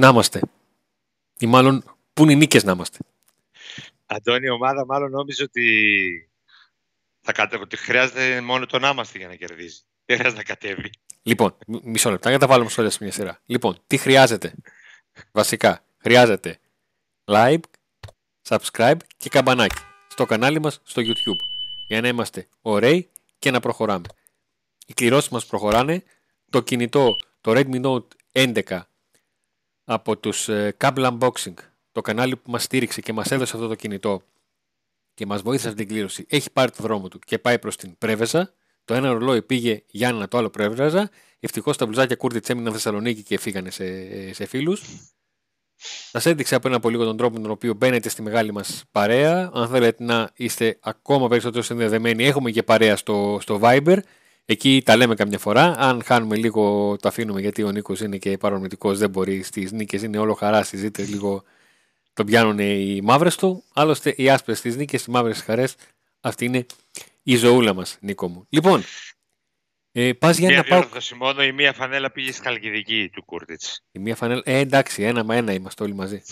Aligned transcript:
να 0.00 0.08
είμαστε. 0.08 0.40
Ή 1.38 1.46
μάλλον 1.46 1.84
πού 2.12 2.22
είναι 2.22 2.32
οι 2.32 2.36
νίκες 2.36 2.64
να 2.64 2.72
είμαστε. 2.72 2.98
Αντώνη, 4.06 4.46
η 4.46 4.50
ομάδα 4.50 4.86
μάλλον 4.86 5.10
νόμιζε 5.10 5.42
ότι, 5.42 6.28
θα 7.20 7.32
κατε... 7.32 7.58
ότι 7.58 7.76
χρειάζεται 7.76 8.40
μόνο 8.40 8.66
το 8.66 8.78
να 8.78 8.88
είμαστε 8.88 9.18
για 9.18 9.28
να 9.28 9.34
κερδίζει. 9.34 9.80
Δεν 10.04 10.16
χρειάζεται 10.16 10.42
να 10.42 10.48
κατέβει. 10.54 10.90
Λοιπόν, 11.22 11.56
μισό 11.66 12.10
λεπτό, 12.10 12.28
για 12.28 12.38
να 12.38 12.46
τα 12.46 12.52
βάλουμε 12.52 12.70
όλα 12.78 12.90
σε 12.90 12.98
μια 13.00 13.12
σειρά. 13.12 13.40
Λοιπόν, 13.46 13.78
τι 13.86 13.96
χρειάζεται; 13.96 14.54
Βασικά, 15.32 15.84
χρειάζεται 15.98 16.58
like, 17.24 17.60
subscribe 18.48 18.96
και 19.16 19.28
καμπανάκι 19.28 19.80
στο 20.08 20.24
κανάλι 20.24 20.60
μας 20.60 20.80
στο 20.84 21.02
YouTube 21.04 21.44
για 21.88 22.00
να 22.00 22.08
είμαστε 22.08 22.48
ωραίοι 22.62 23.08
και 23.38 23.50
να 23.50 23.60
προχωράμε. 23.60 24.06
Οι 24.86 24.94
κληρώσεις 24.94 25.28
μας 25.28 25.46
προχωράνε. 25.46 26.02
Το 26.50 26.60
κινητό, 26.60 27.16
το 27.40 27.52
Redmi 27.54 27.84
Note 27.84 28.06
11 28.32 28.80
από 29.92 30.16
τους 30.16 30.48
ε, 30.48 30.76
Cable 30.80 31.18
Unboxing, 31.18 31.54
το 31.92 32.00
κανάλι 32.00 32.36
που 32.36 32.50
μας 32.50 32.62
στήριξε 32.62 33.00
και 33.00 33.12
μας 33.12 33.30
έδωσε 33.30 33.56
αυτό 33.56 33.68
το 33.68 33.74
κινητό 33.74 34.22
και 35.14 35.26
μας 35.26 35.42
βοήθησε 35.42 35.68
αυτή 35.68 35.80
την 35.80 35.94
κλήρωση, 35.94 36.26
έχει 36.28 36.50
πάρει 36.52 36.70
το 36.70 36.82
δρόμο 36.82 37.08
του 37.08 37.18
και 37.18 37.38
πάει 37.38 37.58
προς 37.58 37.76
την 37.76 37.98
Πρέβεζα. 37.98 38.52
Το 38.84 38.94
ένα 38.94 39.12
ρολόι 39.12 39.42
πήγε 39.42 39.82
Γιάννα, 39.86 40.28
το 40.28 40.38
άλλο 40.38 40.50
Πρέβεζα. 40.50 41.10
Ευτυχώς 41.40 41.76
τα 41.76 41.86
μπλουζάκια 41.86 42.16
Κούρτιτς 42.16 42.48
έμειναν 42.48 42.72
Θεσσαλονίκη 42.72 43.22
και 43.22 43.38
φύγανε 43.38 43.70
σε, 43.70 43.84
σε 44.32 44.46
φίλους. 44.46 44.82
Σας 46.10 46.26
έδειξα 46.26 46.56
από 46.56 46.68
ένα 46.68 46.80
πολύ 46.80 46.94
λίγο 46.94 47.06
τον 47.06 47.16
τρόπο 47.16 47.36
με 47.36 47.42
τον 47.42 47.50
οποίο 47.50 47.74
μπαίνετε 47.74 48.08
στη 48.08 48.22
μεγάλη 48.22 48.52
μας 48.52 48.84
παρέα. 48.90 49.50
Αν 49.54 49.68
θέλετε 49.68 50.04
να 50.04 50.30
είστε 50.34 50.78
ακόμα 50.80 51.28
περισσότερο 51.28 51.62
συνδεδεμένοι, 51.62 52.24
έχουμε 52.24 52.50
και 52.50 52.62
παρέα 52.62 52.96
στο, 52.96 53.38
στο 53.40 53.60
Viber. 53.62 53.98
Εκεί 54.50 54.82
τα 54.84 54.96
λέμε 54.96 55.14
καμιά 55.14 55.38
φορά. 55.38 55.74
Αν 55.78 56.02
χάνουμε 56.04 56.36
λίγο, 56.36 56.96
το 57.00 57.08
αφήνουμε 57.08 57.40
γιατί 57.40 57.62
ο 57.62 57.70
Νίκος 57.70 58.00
είναι 58.00 58.18
και 58.18 58.36
παρορμητικός, 58.36 58.98
δεν 58.98 59.10
μπορεί 59.10 59.42
στις 59.42 59.72
νίκες, 59.72 60.02
είναι 60.02 60.18
όλο 60.18 60.34
χαρά. 60.34 60.62
Συζήτητε 60.62 61.08
λίγο, 61.10 61.42
τον 62.12 62.26
πιάνουν 62.26 62.58
οι 62.58 63.00
μαύρες 63.02 63.36
του. 63.36 63.64
Άλλωστε, 63.72 64.14
οι 64.16 64.30
άσπρες 64.30 64.58
στις 64.58 64.76
νίκες, 64.76 65.04
οι 65.04 65.10
μαύρες 65.10 65.40
χαρές, 65.42 65.74
αυτή 66.20 66.44
είναι 66.44 66.66
η 67.22 67.36
ζωούλα 67.36 67.74
μας, 67.74 67.96
Νίκο 68.00 68.28
μου. 68.28 68.46
Λοιπόν, 68.48 68.82
ε, 69.92 70.12
πας 70.12 70.38
για 70.38 70.48
Μία 70.48 70.56
να 70.56 70.64
πάω. 70.64 70.88
μόνο 71.16 71.42
η 71.42 71.52
μία 71.52 71.72
φανέλα 71.72 72.10
πήγε 72.10 72.32
στη 72.32 72.42
Χαλκιδική 72.42 73.10
του 73.12 73.24
Κούρτιτς. 73.24 73.82
Η 73.92 73.98
μία 73.98 74.16
φανέλα. 74.16 74.42
Ε, 74.44 74.58
εντάξει, 74.58 75.02
ένα 75.02 75.24
με 75.24 75.36
ένα 75.36 75.52
είμαστε 75.52 75.82
όλοι 75.82 75.94
μαζί. 75.94 76.22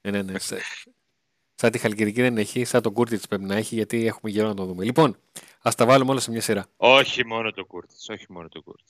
Ε, 0.00 0.10
ναι, 0.10 0.22
ναι. 0.22 0.38
Σαν 1.54 1.70
τη 1.70 1.78
Χαλκιδική 1.78 2.20
δεν 2.20 2.38
έχει, 2.38 2.64
σαν 2.64 2.82
τον 2.82 2.92
Κούρτιτς 2.92 3.26
πρέπει 3.26 3.44
να 3.44 3.56
έχει, 3.56 3.74
γιατί 3.74 4.06
έχουμε 4.06 4.32
γερό 4.32 4.48
να 4.48 4.54
το 4.54 4.64
δούμε. 4.64 4.84
Λοιπόν, 4.84 5.16
ας 5.62 5.74
τα 5.74 5.86
βάλουμε 5.86 6.10
όλα 6.10 6.20
σε 6.20 6.30
μια 6.30 6.40
σειρά. 6.40 6.66
Όχι 6.76 7.26
μόνο 7.26 7.50
το 7.50 7.64
Κούρτιτ, 7.64 7.98
όχι 8.08 8.26
μόνο 8.28 8.48
το 8.48 8.62
Κούρτιτ. 8.62 8.88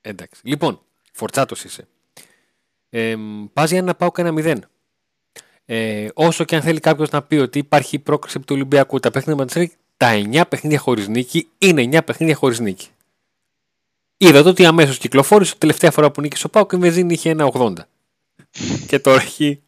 Εντάξει. 0.00 0.40
Λοιπόν, 0.44 0.80
φορτσάτος 1.12 1.64
είσαι. 1.64 1.88
Ε, 2.90 3.16
Πας 3.52 3.70
για 3.70 3.82
να 3.82 3.94
πάω 3.94 4.10
κανένα 4.10 4.34
μηδέν. 4.34 4.68
Ε, 5.64 6.08
όσο 6.14 6.44
και 6.44 6.56
αν 6.56 6.62
θέλει 6.62 6.80
κάποιος 6.80 7.10
να 7.10 7.22
πει 7.22 7.36
ότι 7.36 7.58
υπάρχει 7.58 7.98
πρόκληση 7.98 8.38
του 8.38 8.54
Ολυμπιακού, 8.54 9.00
τα 9.00 9.10
παιχνίδια 9.10 9.70
τα 9.96 10.12
9 10.12 10.42
παιχνίδια 10.48 10.78
χωρίς 10.78 11.08
νίκη 11.08 11.48
είναι 11.58 11.82
9 11.82 12.04
παιχνίδια 12.04 12.34
χωρίς 12.34 12.58
νίκη. 12.60 12.88
Είδατε 14.16 14.48
ότι 14.48 14.64
αμέσως 14.64 14.98
κυκλοφόρησε 14.98 15.54
τελευταία 15.58 15.90
φορά 15.90 16.10
που 16.10 16.20
νίκησε 16.20 16.46
ο 16.46 16.50
Πάουκ 16.50 16.72
η 16.72 16.76
βενζίνη 16.76 17.12
είχε 17.12 17.30
ένα 17.30 17.50
80. 17.52 17.72
και 18.86 18.98
τώρα 18.98 19.20
έχει. 19.22 19.62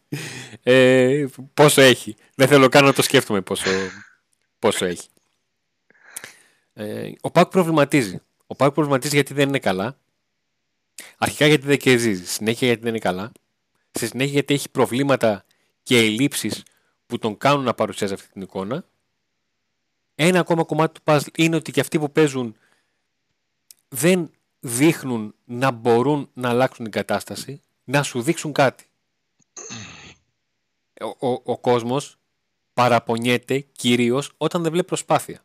Ε, 0.63 1.25
πόσο 1.53 1.81
έχει. 1.81 2.15
Δεν 2.35 2.47
θέλω 2.47 2.69
καν 2.69 2.85
να 2.85 2.93
το 2.93 3.01
σκέφτομαι 3.01 3.41
πόσο, 3.41 3.69
πόσο 4.59 4.85
έχει. 4.85 5.07
Ε, 6.73 7.11
ο 7.21 7.31
Πάουκ 7.31 7.49
προβληματίζει. 7.49 8.21
Ο 8.47 8.55
Πάουκ 8.55 8.73
προβληματίζει 8.73 9.15
γιατί 9.15 9.33
δεν 9.33 9.47
είναι 9.47 9.59
καλά. 9.59 9.97
Αρχικά 11.17 11.45
γιατί 11.45 11.65
δεν 11.65 11.77
κερδίζει. 11.77 12.25
Συνέχεια 12.25 12.67
γιατί 12.67 12.81
δεν 12.81 12.89
είναι 12.89 12.99
καλά. 12.99 13.31
Στη 13.91 14.05
συνέχεια 14.05 14.33
γιατί 14.33 14.53
έχει 14.53 14.69
προβλήματα 14.69 15.45
και 15.83 15.97
ελλείψεις 15.97 16.63
που 17.05 17.17
τον 17.17 17.37
κάνουν 17.37 17.63
να 17.63 17.73
παρουσιάζει 17.73 18.13
αυτή 18.13 18.27
την 18.31 18.41
εικόνα. 18.41 18.85
Ένα 20.15 20.39
ακόμα 20.39 20.63
κομμάτι 20.63 20.93
του 20.93 21.01
puzzle 21.05 21.37
είναι 21.37 21.55
ότι 21.55 21.71
και 21.71 21.79
αυτοί 21.79 21.99
που 21.99 22.11
παίζουν 22.11 22.55
δεν 23.89 24.31
δείχνουν 24.59 25.35
να 25.45 25.71
μπορούν 25.71 26.29
να 26.33 26.49
αλλάξουν 26.49 26.83
την 26.83 26.93
κατάσταση, 26.93 27.61
να 27.83 28.03
σου 28.03 28.21
δείξουν 28.21 28.51
κάτι. 28.53 28.85
Ο, 31.01 31.27
ο, 31.27 31.41
ο 31.43 31.57
κόσμος 31.57 32.17
παραπονιέται 32.73 33.59
κυρίως 33.59 34.31
όταν 34.37 34.61
δεν 34.61 34.71
βλέπει 34.71 34.87
προσπάθεια. 34.87 35.43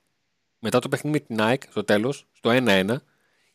Μετά 0.67 0.79
το 0.79 0.89
παιχνίδι 0.89 1.19
με 1.19 1.25
την 1.25 1.45
ΑΕΚ, 1.45 1.63
στο 1.71 1.85
τέλος, 1.85 2.27
στο 2.33 2.51
1-1, 2.53 2.97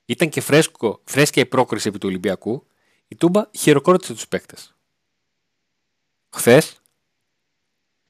ήταν 0.06 0.30
και 0.30 0.42
φρέσκο, 0.42 1.02
φρέσκια 1.04 1.42
η 1.42 1.46
πρόκριση 1.46 1.88
επί 1.88 1.98
του 1.98 2.08
Ολυμπιακού, 2.08 2.68
η 3.08 3.16
Τούμπα 3.16 3.50
χειροκρότησε 3.58 4.14
τους 4.14 4.28
παίκτες. 4.28 4.76
Χθες, 6.30 6.82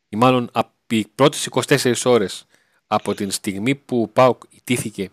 ή 0.09 0.15
μάλλον 0.15 0.49
από 0.51 0.71
οι 0.87 1.07
πρώτες 1.15 1.49
24 1.51 1.93
ώρες 2.05 2.45
από 2.87 3.13
την 3.13 3.31
στιγμή 3.31 3.75
που 3.75 4.01
ο 4.01 4.07
Πάουκ 4.07 4.41
ιτήθηκε 4.49 5.11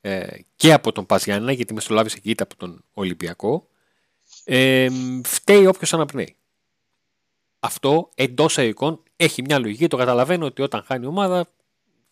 ε, 0.00 0.38
και 0.56 0.72
από 0.72 0.92
τον 0.92 1.06
Παζιάννα, 1.06 1.52
γιατί 1.52 1.74
μεσολάβησε 1.74 2.18
και 2.18 2.34
από 2.38 2.56
τον 2.56 2.84
Ολυμπιακό, 2.92 3.68
ε, 4.44 4.88
φταίει 5.22 5.66
όποιος 5.66 5.92
αναπνέει. 5.92 6.36
Αυτό 7.58 8.10
εντός 8.14 8.56
εικόν 8.56 9.02
έχει 9.16 9.42
μια 9.42 9.58
λογική. 9.58 9.86
Το 9.86 9.96
καταλαβαίνω 9.96 10.46
ότι 10.46 10.62
όταν 10.62 10.82
χάνει 10.86 11.04
η 11.04 11.08
ομάδα 11.08 11.46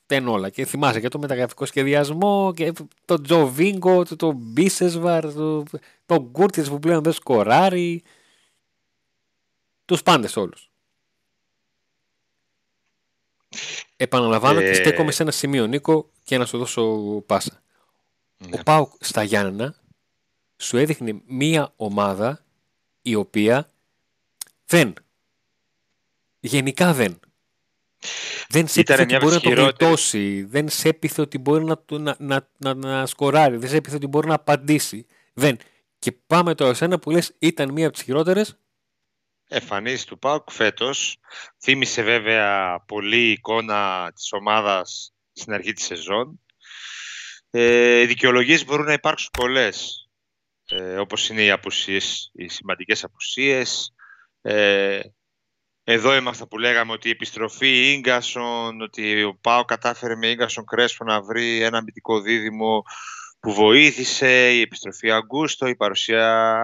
φταίνουν 0.04 0.34
όλα. 0.34 0.50
Και 0.50 0.64
θυμάσαι 0.64 1.00
και 1.00 1.08
το 1.08 1.18
μεταγραφικό 1.18 1.64
σχεδιασμό 1.64 2.52
και 2.56 2.72
τον 3.04 3.22
Τζο 3.22 3.48
Βίγκο, 3.48 4.04
τον 4.04 4.34
Μπίσεσβαρ, 4.36 5.32
τον 5.32 5.64
το 6.06 6.28
Γκούρτιτ 6.30 6.68
που 6.68 6.78
πλέον 6.78 7.02
δεν 7.02 7.12
σκοράρει. 7.12 8.02
Τους 9.84 10.02
πάντες 10.02 10.36
όλους. 10.36 10.70
Επαναλαμβάνω 13.96 14.60
ε... 14.60 14.66
και 14.68 14.74
στέκομαι 14.74 15.10
σε 15.10 15.22
ένα 15.22 15.30
σημείο, 15.30 15.66
Νίκο, 15.66 16.10
και 16.24 16.38
να 16.38 16.46
σου 16.46 16.58
δώσω 16.58 16.82
πάσα. 17.26 17.62
Ναι. 18.48 18.58
Ο 18.58 18.62
Πάουκ 18.62 18.92
στα 19.00 19.22
Γιάννενα 19.22 19.74
σου 20.56 20.76
έδειχνε 20.76 21.20
μία 21.26 21.72
ομάδα 21.76 22.44
η 23.02 23.14
οποία 23.14 23.70
δεν. 24.66 24.94
Γενικά 26.40 26.92
δεν. 26.92 27.18
Δεν 28.48 28.68
σε 28.68 28.80
έπιθε 28.80 29.02
ότι 29.02 29.16
μπορεί 29.16 29.34
να 29.34 29.40
το 29.40 29.50
γλιτώσει. 29.50 30.42
Δεν 30.42 30.68
σε 30.68 30.88
έπιθε 30.88 31.20
ότι 31.20 31.38
μπορεί 31.38 31.64
να, 31.64 31.82
να, 31.88 32.16
να, 32.18 32.48
να, 32.56 32.74
να 32.74 33.06
σκοράρει. 33.06 33.56
Δεν 33.56 33.68
σε 33.68 33.76
έπιθε 33.76 33.96
ότι 33.96 34.06
μπορεί 34.06 34.28
να 34.28 34.34
απαντήσει. 34.34 35.06
Δεν. 35.32 35.56
Και 35.98 36.12
πάμε 36.12 36.54
τώρα 36.54 36.74
σε 36.74 36.84
ένα 36.84 36.98
που 36.98 37.10
λες 37.10 37.34
ήταν 37.38 37.72
μία 37.72 37.86
από 37.86 37.94
τις 37.94 38.04
χειρότερες. 38.04 38.58
Εμφανίσεις 39.48 40.04
του 40.04 40.18
ΠΑΟΚ 40.18 40.50
φέτος. 40.50 41.18
Θύμισε 41.62 42.02
βέβαια 42.02 42.78
πολύ 42.86 43.30
εικόνα 43.30 44.12
της 44.14 44.32
ομάδας 44.32 45.12
στην 45.32 45.52
αρχή 45.52 45.72
της 45.72 45.84
σεζόν. 45.84 46.40
Ε, 47.50 48.00
οι 48.00 48.06
δικαιολογίες 48.06 48.64
μπορούν 48.64 48.86
να 48.86 48.92
υπάρξουν 48.92 49.30
πολλές, 49.38 50.08
ε, 50.68 50.98
όπως 50.98 51.28
είναι 51.28 51.42
οι, 51.42 51.50
απουσίες, 51.50 52.30
οι 52.34 52.48
σημαντικές 52.48 53.04
απουσίες. 53.04 53.94
Ε, 54.42 55.00
εδώ 55.84 56.16
είμαστε 56.16 56.46
που 56.46 56.58
λέγαμε 56.58 56.92
ότι 56.92 57.08
η 57.08 57.10
επιστροφή 57.10 57.92
Ίγκασον, 57.92 58.80
ότι 58.80 59.22
ο 59.22 59.38
Πάο 59.40 59.64
κατάφερε 59.64 60.16
με 60.16 60.26
Ίγκασον 60.26 60.64
Κρέσπο 60.64 61.04
να 61.04 61.22
βρει 61.22 61.62
ένα 61.62 61.78
αμυντικό 61.78 62.20
δίδυμο 62.20 62.82
που 63.40 63.52
βοήθησε, 63.52 64.52
η 64.52 64.60
επιστροφή 64.60 65.10
Αγκούστο, 65.10 65.66
η 65.66 65.76
παρουσία 65.76 66.54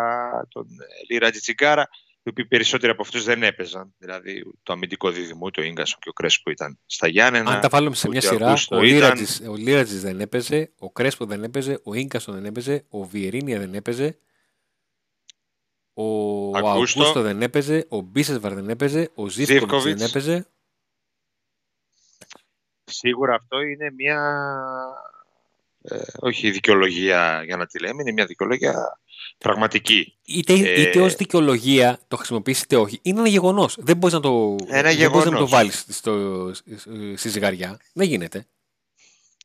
των 0.49 0.67
Λίρα 1.09 1.31
Τζιτσιγκάρα 1.31 1.89
οι 2.23 2.29
οποίοι 2.29 2.45
περισσότεροι 2.47 2.93
από 2.93 3.03
αυτούς 3.03 3.25
δεν 3.25 3.43
έπαιζαν. 3.43 3.95
Δηλαδή 3.99 4.43
το 4.63 4.73
αμυντικό 4.73 5.11
δίδυμο, 5.11 5.51
το 5.51 5.63
γκασον 5.63 5.99
και 6.01 6.09
ο 6.09 6.13
Κρέσπο 6.13 6.51
ήταν 6.51 6.79
στα 6.87 7.09
Γιάννενα. 7.09 7.51
Αν 7.51 7.61
τα 7.61 7.69
βάλουμε 7.69 7.95
σε 7.95 8.09
μια 8.09 8.21
σειρά, 8.21 8.57
ο 8.71 8.81
Λίρατζη 9.57 9.97
ήταν... 9.97 10.01
δεν 10.01 10.21
έπαιζε, 10.21 10.73
ο 10.79 10.91
Κρέσπο 10.91 11.25
δεν 11.25 11.43
έπαιζε, 11.43 11.81
ο 11.83 11.95
γκασον 11.95 12.35
δεν 12.35 12.45
έπαιζε, 12.45 12.85
ο 12.89 13.05
Βιερίνια 13.05 13.59
δεν 13.59 13.75
έπαιζε, 13.75 14.19
ο 15.95 16.57
Αγκούστο 16.57 17.23
δεν 17.23 17.43
έπαιζε, 17.43 17.87
ο 17.89 18.01
Μπίσεσβαρ 18.01 18.55
δεν 18.55 18.69
έπαιζε, 18.69 19.11
ο 19.15 19.29
Ζήφκοβιτς 19.29 19.99
δεν 19.99 20.09
έπαιζε. 20.09 20.47
Σίγουρα 22.85 23.35
αυτό 23.35 23.61
είναι 23.61 23.91
μια 23.91 24.45
ε, 25.83 26.03
όχι 26.19 26.51
δικαιολογία 26.51 27.43
για 27.45 27.57
να 27.57 27.67
τη 27.67 27.79
λέμε, 27.79 28.03
είναι 28.03 28.13
μια 28.13 28.27
δικαιολογία 28.27 29.01
πραγματική. 29.39 30.19
Είτε, 30.25 30.53
ε, 30.53 30.81
είτε 30.81 31.01
ως 31.01 31.15
δικαιολογία 31.15 32.01
το 32.09 32.17
χρησιμοποιήσει 32.17 32.63
είτε 32.63 32.77
όχι, 32.77 32.99
είναι 33.03 33.19
ένα 33.19 33.29
γεγονός. 33.29 33.77
Δεν 33.79 33.97
μπορείς 33.97 34.15
να 34.15 34.21
το, 34.21 34.57
να 35.31 35.39
το 35.39 35.49
βάλεις 35.49 35.87
στη 37.15 37.29
ζυγαριά. 37.29 37.81
Δεν 37.93 38.07
γίνεται. 38.07 38.47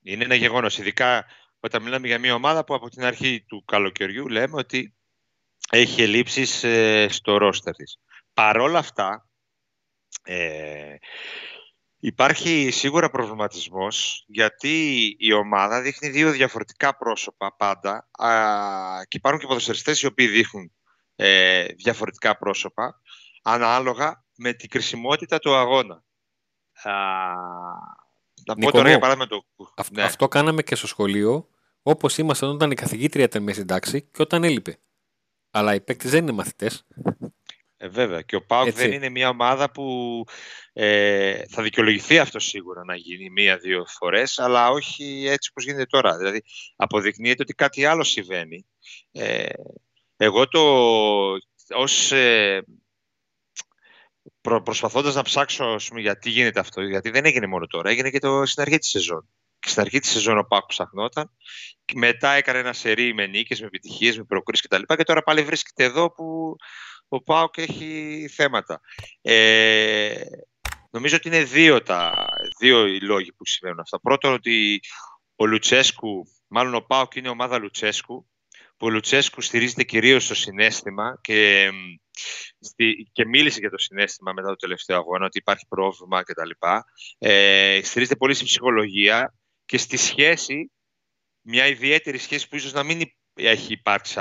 Είναι 0.02 0.24
ένα 0.24 0.36
γεγονός. 0.36 0.78
Ειδικά 0.78 1.26
όταν 1.60 1.84
μιλάμε 1.84 2.08
για 2.08 2.20
μια 2.20 2.34
ομάδα 2.34 2.64
που 2.64 2.74
από 2.74 2.90
την 2.90 3.04
αρχή 3.04 3.46
του 3.48 3.64
καλοκαιριού 3.66 4.28
λέμε 4.28 4.54
ότι 4.58 4.95
έχει 5.76 6.02
ελλείψεις 6.02 6.64
ε, 6.64 7.08
στο 7.10 7.38
ρόστερ 7.38 7.76
της. 7.76 7.98
Παρόλα 8.34 8.80
αυτά, 8.80 9.30
ε, 10.24 10.96
Υπάρχει 12.06 12.72
σίγουρα 12.72 13.10
προβληματισμός 13.10 14.24
γιατί 14.28 15.06
η 15.20 15.34
ομάδα 15.34 15.82
δείχνει 15.82 16.10
δύο 16.10 16.32
διαφορετικά 16.32 16.98
πρόσωπα 16.98 17.56
πάντα 17.56 18.10
α, 18.12 18.30
και 19.08 19.18
υπάρχουν 19.18 19.42
και 19.42 19.48
ποδοσφαιριστές 19.48 20.02
οι 20.02 20.06
οποίοι 20.06 20.28
δείχνουν 20.28 20.72
ε, 21.16 21.66
διαφορετικά 21.66 22.38
πρόσωπα, 22.38 23.02
ανάλογα 23.44 24.26
με 24.36 24.54
την 24.54 24.70
κρισιμότητα 24.70 25.40
του 25.40 25.56
αγώνα. 25.56 26.04
Α, 26.84 26.92
να 28.46 28.56
πω 28.56 28.72
τώρα 28.72 28.90
για 28.90 29.00
παράδειγμα 29.00 29.28
το... 29.28 29.46
Ναι. 29.92 30.04
Αυτό 30.04 30.28
κάναμε 30.28 30.62
και 30.62 30.76
στο 30.76 30.88
σχολείο, 30.88 31.50
όπως 31.82 32.18
ήμασταν 32.18 32.50
όταν 32.50 32.72
η 32.72 32.76
καθηγήτρια 32.76 33.24
ήταν 33.24 33.44
μέσα 33.44 33.56
στην 33.56 33.68
τάξη 33.68 34.02
και 34.02 34.22
όταν 34.22 34.44
έλειπε. 34.44 34.80
Αλλά 35.58 35.74
οι 35.74 35.82
παίκτες 35.82 36.12
δεν 36.12 36.22
είναι 36.22 36.32
μαθητές. 36.32 36.86
Ε, 37.78 37.88
βέβαια. 37.88 38.22
Και 38.22 38.36
ο 38.36 38.46
Πάουκ 38.46 38.72
δεν 38.72 38.92
είναι 38.92 39.10
μια 39.10 39.30
ομάδα 39.30 39.72
που 39.72 40.24
ε, 40.74 41.44
θα 41.50 41.62
δικαιολογηθεί 41.62 42.20
αυτό 42.20 42.40
σίγουρα 42.40 42.84
να 42.86 42.96
γίνει 42.96 43.30
μία-δύο 43.30 43.86
φορές, 43.88 44.40
αλλά 44.40 44.70
όχι 44.70 45.26
έτσι 45.28 45.50
όπως 45.50 45.64
γίνεται 45.64 45.86
τώρα. 45.86 46.18
Δηλαδή, 46.18 46.42
αποδεικνύεται 46.76 47.42
ότι 47.42 47.54
κάτι 47.54 47.86
άλλο 47.86 48.04
συμβαίνει. 48.04 48.66
Ε, 49.12 49.46
εγώ 50.18 50.48
το 50.48 50.62
ως... 51.70 52.12
Ε, 52.12 52.64
προ, 54.42 54.62
προσπαθώντας 54.62 55.16
να 55.16 55.22
ψάξω 55.22 55.76
πούμε, 55.88 56.02
γιατί 56.02 56.30
γίνεται 56.30 56.60
αυτό, 56.60 56.82
γιατί 56.82 57.10
δεν 57.10 57.26
έγινε 57.26 57.48
μόνο 57.48 57.68
τώρα, 57.68 57.90
έγινε 57.90 58.10
και 58.10 58.20
το, 58.20 58.46
στην 58.46 58.62
αρχή 58.62 58.78
της 58.78 58.90
σεζόν. 58.90 59.30
Και 59.66 59.72
στην 59.72 59.82
αρχή 59.82 60.00
της 60.00 60.10
σεζόν 60.10 60.38
ο 60.38 60.44
Πάουκ 60.44 60.66
ψαχνόταν, 60.66 61.32
και 61.86 61.94
μετά 61.98 62.32
έκανε 62.32 62.60
ένα 62.60 62.74
σερί 62.74 63.14
με 63.14 63.28
νίκες, 63.28 63.60
με 63.60 63.66
επιτυχίες, 63.66 64.18
με 64.18 64.24
προκρίσεις 64.24 64.66
κτλ. 64.68 64.94
Και 64.96 65.04
τώρα 65.04 65.24
πάλι 65.24 65.44
βρίσκεται 65.44 65.84
εδώ 65.84 66.12
που 66.12 66.56
ο 67.08 67.24
Πάουκ 67.24 67.58
έχει 67.58 68.30
θέματα. 68.34 68.82
Ε, 69.22 70.24
νομίζω 70.92 71.16
ότι 71.16 71.28
είναι 71.28 71.44
δύο, 71.44 71.82
τα, 71.82 72.28
δύο 72.60 72.86
οι 72.86 73.00
λόγοι 73.02 73.34
που 73.34 73.46
σημαίνουν 73.46 73.80
αυτά. 73.80 74.00
Πρώτον 74.00 74.34
ότι 74.34 74.80
ο 75.36 75.46
Λουτσέσκου, 75.46 76.28
μάλλον 76.48 76.76
ο 76.76 76.82
Πάουκ 76.82 77.16
είναι 77.16 77.30
ομάδα 77.30 77.60
Λουτσέσκου, 77.60 78.28
που 78.78 78.88
ο 78.88 78.90
Λουτσέσκου 78.90 79.42
στηρίζεται 79.42 79.84
κυρίως 79.84 80.24
στο 80.24 80.36
συνέστημα 80.36 81.20
και, 81.22 81.70
και 83.12 83.26
μίλησε 83.26 83.60
για 83.60 83.70
το 83.70 83.78
συνέστημα 83.78 84.34
μετά 84.34 84.48
το 84.48 84.56
τελευταίο 84.56 84.98
αγώνα, 84.98 85.26
ότι 85.26 85.38
υπάρχει 85.38 85.66
πρόβλημα 85.70 86.24
κτλ. 86.24 86.50
Ε, 87.18 87.80
στηρίζεται 87.84 88.16
πολύ 88.16 88.34
στην 88.34 88.46
ψυχολογία 88.46 89.34
και 89.66 89.78
στη 89.78 89.98
σχέση, 89.98 90.72
μια 91.42 91.68
ιδιαίτερη 91.68 92.18
σχέση 92.18 92.48
που 92.48 92.56
ίσως 92.56 92.74
να 92.74 92.84
μην 92.84 93.02
έχει 93.34 93.74
υπάρξει 93.74 94.20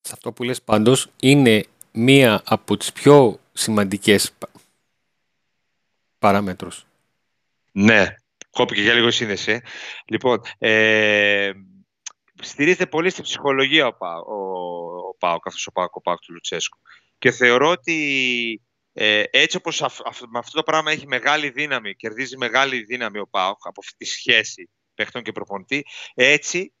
σε 0.00 0.12
αυτό 0.12 0.32
που 0.32 0.42
λες 0.42 0.62
πάντως 0.62 1.10
είναι 1.20 1.64
μία 1.92 2.42
από 2.44 2.76
τις 2.76 2.92
πιο 2.92 3.40
σημαντικές 3.52 4.32
παράμετρους. 6.18 6.86
Ναι, 7.72 8.14
κόπηκε 8.50 8.80
για 8.82 8.94
λίγο 8.94 9.06
η 9.06 9.12
σύνδεση. 9.12 9.52
Ε. 9.52 9.60
Λοιπόν, 10.06 10.40
ε, 10.58 11.52
στηρίζεται 12.42 12.86
πολύ 12.86 13.10
στην 13.10 13.24
ψυχολογία 13.24 13.86
ο, 13.86 13.92
Πα, 13.96 14.18
ο, 14.18 14.34
ο 15.08 15.14
Πάο, 15.18 15.38
καθώς 15.38 15.66
ο 15.66 15.72
Πάο, 15.72 15.86
ο 15.90 16.00
Πάο 16.00 16.14
του 16.14 16.32
Λουτσέσκου. 16.32 16.78
Και 17.18 17.30
θεωρώ 17.30 17.68
ότι 17.68 18.62
ε, 19.02 19.24
έτσι 19.30 19.56
όπως 19.56 19.80
με 20.28 20.38
αυτό 20.38 20.56
το 20.56 20.62
πράγμα 20.62 20.90
έχει 20.90 21.06
μεγάλη 21.06 21.50
δύναμη, 21.50 21.94
κερδίζει 21.94 22.36
μεγάλη 22.36 22.82
δύναμη 22.82 23.18
ο 23.18 23.26
Πάο 23.26 23.50
από 23.50 23.80
αυτή 23.80 23.96
τη 23.96 24.04
σχέση 24.04 24.70
παιχτών 24.94 25.22
και 25.22 25.32
προπονητή, 25.32 25.86
έτσι 26.14 26.74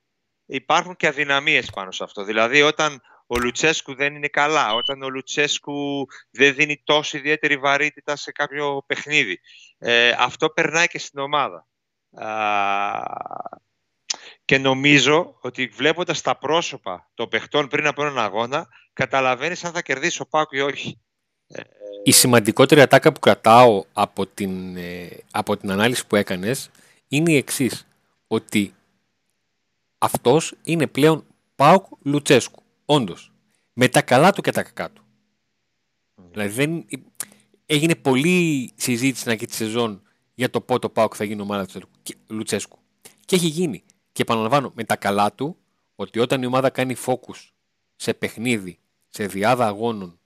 υπάρχουν 0.46 0.96
και 0.96 1.06
αδυναμίες 1.06 1.70
πάνω 1.70 1.90
σε 1.90 2.04
αυτό. 2.04 2.24
Δηλαδή 2.24 2.62
όταν 2.62 3.00
ο 3.26 3.38
Λουτσέσκου 3.38 3.94
δεν 3.94 4.14
είναι 4.14 4.28
καλά, 4.28 4.74
όταν 4.74 5.02
ο 5.02 5.08
Λουτσέσκου 5.08 6.06
δεν 6.30 6.54
δίνει 6.54 6.82
τόσο 6.84 7.16
ιδιαίτερη 7.16 7.56
βαρύτητα 7.56 8.16
σε 8.16 8.32
κάποιο 8.32 8.82
παιχνίδι. 8.86 9.40
Ε, 9.78 10.14
αυτό 10.18 10.50
περνάει 10.50 10.86
και 10.86 10.98
στην 10.98 11.20
ομάδα. 11.20 11.66
και 14.44 14.58
νομίζω 14.58 15.38
ότι 15.40 15.66
βλέποντας 15.66 16.20
τα 16.20 16.38
πρόσωπα 16.38 17.10
των 17.14 17.28
παιχτών 17.28 17.68
πριν 17.68 17.86
από 17.86 18.02
έναν 18.02 18.18
αγώνα, 18.18 18.68
καταλαβαίνεις 18.92 19.64
αν 19.64 19.72
θα 19.72 19.82
κερδίσει 19.82 20.22
ο 20.22 20.26
Πάκου 20.26 20.56
ή 20.56 20.60
όχι. 20.60 21.00
Ε, 21.52 21.62
η 22.02 22.12
σημαντικότερη 22.12 22.80
ατάκα 22.80 23.12
που 23.12 23.20
κρατάω 23.20 23.84
από 23.92 24.26
την, 24.26 24.76
ε, 24.76 25.08
από 25.30 25.56
την 25.56 25.70
ανάλυση 25.70 26.06
που 26.06 26.16
έκανες 26.16 26.70
είναι 27.08 27.32
η 27.32 27.36
εξής. 27.36 27.86
Ότι 28.26 28.74
αυτός 29.98 30.54
είναι 30.62 30.86
πλέον 30.86 31.24
Πάουκ 31.56 31.86
Λουτσέσκου. 32.02 32.62
Όντως. 32.84 33.32
Με 33.72 33.88
τα 33.88 34.02
καλά 34.02 34.32
του 34.32 34.42
και 34.42 34.50
τα 34.50 34.62
κακά 34.62 34.90
του. 34.90 35.04
Δηλαδή 36.30 36.52
δεν... 36.52 36.86
έγινε 37.66 37.94
πολλή 37.94 38.70
συζήτηση 38.74 39.20
στην 39.20 39.30
αρχή 39.30 39.46
της 39.46 39.56
σεζόν 39.56 40.02
για 40.34 40.50
το 40.50 40.60
πότε 40.60 40.86
ο 40.86 40.90
Πάουκ 40.90 41.12
θα 41.16 41.24
γίνει 41.24 41.40
ομάδα 41.40 41.66
του 41.66 41.88
Λουτσέσκου. 42.26 42.78
Και 43.24 43.36
έχει 43.36 43.46
γίνει. 43.46 43.82
Και 44.12 44.22
επαναλαμβάνω, 44.22 44.72
με 44.74 44.84
τα 44.84 44.96
καλά 44.96 45.32
του, 45.32 45.56
ότι 45.94 46.18
όταν 46.18 46.42
η 46.42 46.46
ομάδα 46.46 46.70
κάνει 46.70 46.96
focus 47.06 47.50
σε 47.96 48.14
παιχνίδι, 48.14 48.78
σε 49.08 49.26
διάδα 49.26 49.66
αγώνων, 49.66 50.19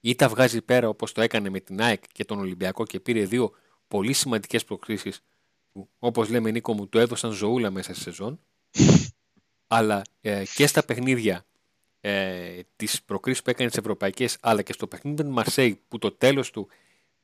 ή 0.00 0.14
τα 0.14 0.28
βγάζει 0.28 0.62
πέρα 0.62 0.88
όπως 0.88 1.12
το 1.12 1.20
έκανε 1.20 1.50
με 1.50 1.60
την 1.60 1.82
ΑΕΚ 1.82 2.02
και 2.12 2.24
τον 2.24 2.38
Ολυμπιακό 2.38 2.84
και 2.84 3.00
πήρε 3.00 3.24
δύο 3.24 3.50
πολύ 3.88 4.12
σημαντικές 4.12 4.64
προκρίσει 4.64 5.12
που, 5.72 5.88
όπως 5.98 6.28
λέμε 6.28 6.50
Νίκο 6.50 6.72
μου, 6.72 6.88
του 6.88 6.98
έδωσαν 6.98 7.32
ζωούλα 7.32 7.70
μέσα 7.70 7.94
στη 7.94 8.02
σεζόν. 8.02 8.40
αλλά 9.66 10.02
ε, 10.20 10.42
και 10.54 10.66
στα 10.66 10.84
παιχνίδια 10.84 11.46
ε, 12.00 12.60
τις 12.76 13.02
προκρίσεις 13.02 13.42
που 13.42 13.50
έκανε 13.50 13.68
στις 13.68 13.80
ευρωπαϊκές 13.80 14.36
αλλά 14.40 14.62
και 14.62 14.72
στο 14.72 14.86
παιχνίδι 14.86 15.22
με 15.22 15.30
Μαρσέη 15.30 15.80
που 15.88 15.98
το 15.98 16.12
τέλος 16.12 16.50
του 16.50 16.68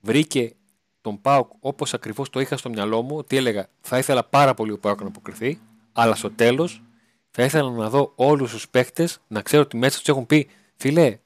βρήκε 0.00 0.54
τον 1.00 1.20
Πάοκ 1.20 1.50
όπως 1.60 1.94
ακριβώς 1.94 2.30
το 2.30 2.40
είχα 2.40 2.56
στο 2.56 2.68
μυαλό 2.68 3.02
μου 3.02 3.16
ότι 3.16 3.36
έλεγα 3.36 3.68
θα 3.80 3.98
ήθελα 3.98 4.24
πάρα 4.24 4.54
πολύ 4.54 4.72
ο 4.72 4.78
Πάοκ 4.78 5.00
να 5.00 5.06
αποκριθεί 5.06 5.60
αλλά 5.92 6.14
στο 6.14 6.30
τέλος 6.30 6.82
θα 7.30 7.44
ήθελα 7.44 7.70
να 7.70 7.90
δω 7.90 8.12
όλους 8.14 8.50
τους 8.50 8.68
παίχτες 8.68 9.20
να 9.26 9.42
ξέρω 9.42 9.62
ότι 9.62 9.76
μέσα 9.76 9.98
τους 9.98 10.08
έχουν 10.08 10.26
πει 10.26 10.48
φίλε 10.76 11.18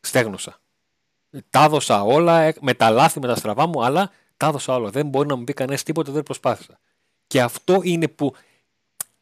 στέγνωσα 0.00 0.61
τα 1.50 1.64
έδωσα 1.64 2.02
όλα 2.02 2.40
ε, 2.40 2.54
με 2.60 2.74
τα 2.74 2.90
λάθη 2.90 3.20
με 3.20 3.26
τα 3.26 3.34
στραβά 3.34 3.66
μου 3.66 3.84
αλλά 3.84 4.10
τα 4.36 4.46
έδωσα 4.46 4.74
όλα 4.74 4.90
δεν 4.90 5.06
μπορεί 5.06 5.28
να 5.28 5.36
μου 5.36 5.44
πει 5.44 5.52
κανένας 5.52 5.82
τίποτα 5.82 6.12
δεν 6.12 6.22
προσπάθησα 6.22 6.78
και 7.26 7.40
αυτό 7.40 7.80
είναι 7.82 8.08
που 8.08 8.34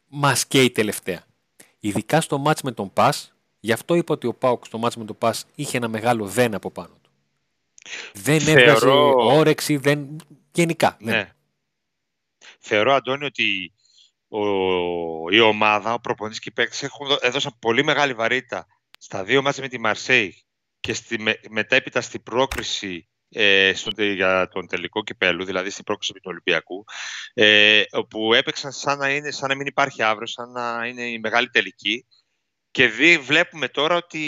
μας 0.07 0.45
καίει 0.45 0.71
τελευταία 0.71 1.23
ειδικά 1.79 2.21
στο 2.21 2.37
μάτς 2.37 2.61
με 2.61 2.71
τον 2.71 2.93
Πας 2.93 3.33
Γι' 3.63 3.71
αυτό 3.71 3.95
είπα 3.95 4.13
ότι 4.13 4.27
ο 4.27 4.33
Πάουκ 4.33 4.65
στο 4.65 4.77
μάτσο 4.77 4.99
με 4.99 5.05
το 5.05 5.13
Πας 5.13 5.45
είχε 5.55 5.77
ένα 5.77 5.87
μεγάλο 5.87 6.25
δεν 6.25 6.53
από 6.53 6.71
πάνω 6.71 6.93
του. 7.01 7.09
Δεν 8.13 8.39
Θεωρώ... 8.39 8.61
έβγαζε 8.61 8.89
όρεξη, 9.39 9.77
δεν... 9.77 10.15
γενικά. 10.51 10.97
Ναι. 10.99 11.33
Θεωρώ, 12.59 12.93
Αντώνη, 12.93 13.25
ότι 13.25 13.73
ο... 14.27 14.39
η 15.29 15.39
ομάδα, 15.39 15.93
ο 15.93 15.99
προπονητής 15.99 16.39
και 16.39 16.49
οι 16.49 16.53
παίκτες 16.53 16.89
έδωσαν 17.19 17.55
πολύ 17.59 17.83
μεγάλη 17.83 18.13
βαρύτητα 18.13 18.67
στα 18.97 19.23
δύο 19.23 19.41
μάτια 19.41 19.63
με 19.63 19.69
τη 19.69 19.79
Μαρσέη 19.79 20.43
και 20.81 20.93
στη, 20.93 21.19
με, 21.19 21.39
μετέπειτα 21.49 22.01
στην 22.01 22.23
πρόκριση 22.23 23.09
ε, 23.29 23.73
στον, 23.75 23.93
για 23.97 24.47
τον 24.47 24.67
τελικό 24.67 25.03
κυπέλου, 25.03 25.45
δηλαδή 25.45 25.69
στην 25.69 25.83
πρόκριση 25.83 26.13
του 26.13 26.21
Ολυμπιακού, 26.23 26.85
ε, 27.33 27.83
όπου 27.91 28.33
έπαιξαν 28.33 28.71
σαν 28.71 28.97
να, 28.97 29.09
είναι, 29.09 29.31
σαν 29.31 29.49
να 29.49 29.55
μην 29.55 29.67
υπάρχει 29.67 30.03
αύριο, 30.03 30.27
σαν 30.27 30.51
να 30.51 30.87
είναι 30.87 31.03
η 31.03 31.19
μεγάλη 31.19 31.49
τελική 31.49 32.05
και 32.71 32.87
δει, 32.87 33.17
βλέπουμε 33.17 33.67
τώρα 33.67 33.95
ότι 33.95 34.23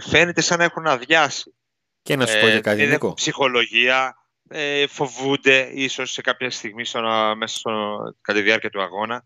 φαίνεται 0.00 0.40
σαν 0.40 0.58
να 0.58 0.64
έχουν 0.64 0.86
αδειάσει. 0.86 1.54
Και 2.02 2.16
να 2.16 2.26
σου 2.26 2.40
πω 2.40 2.48
για 2.48 2.60
κάτι, 2.60 2.82
ε, 2.82 2.98
Ψυχολογία, 3.14 4.14
ε, 4.48 4.86
φοβούνται 4.86 5.70
ίσως 5.72 6.12
σε 6.12 6.20
κάποια 6.20 6.50
στιγμή 6.50 6.84
στο, 6.84 7.00
μέσα 7.36 7.58
στο, 7.58 7.98
κατά 8.20 8.38
τη 8.38 8.44
διάρκεια 8.44 8.70
του 8.70 8.82
αγώνα. 8.82 9.22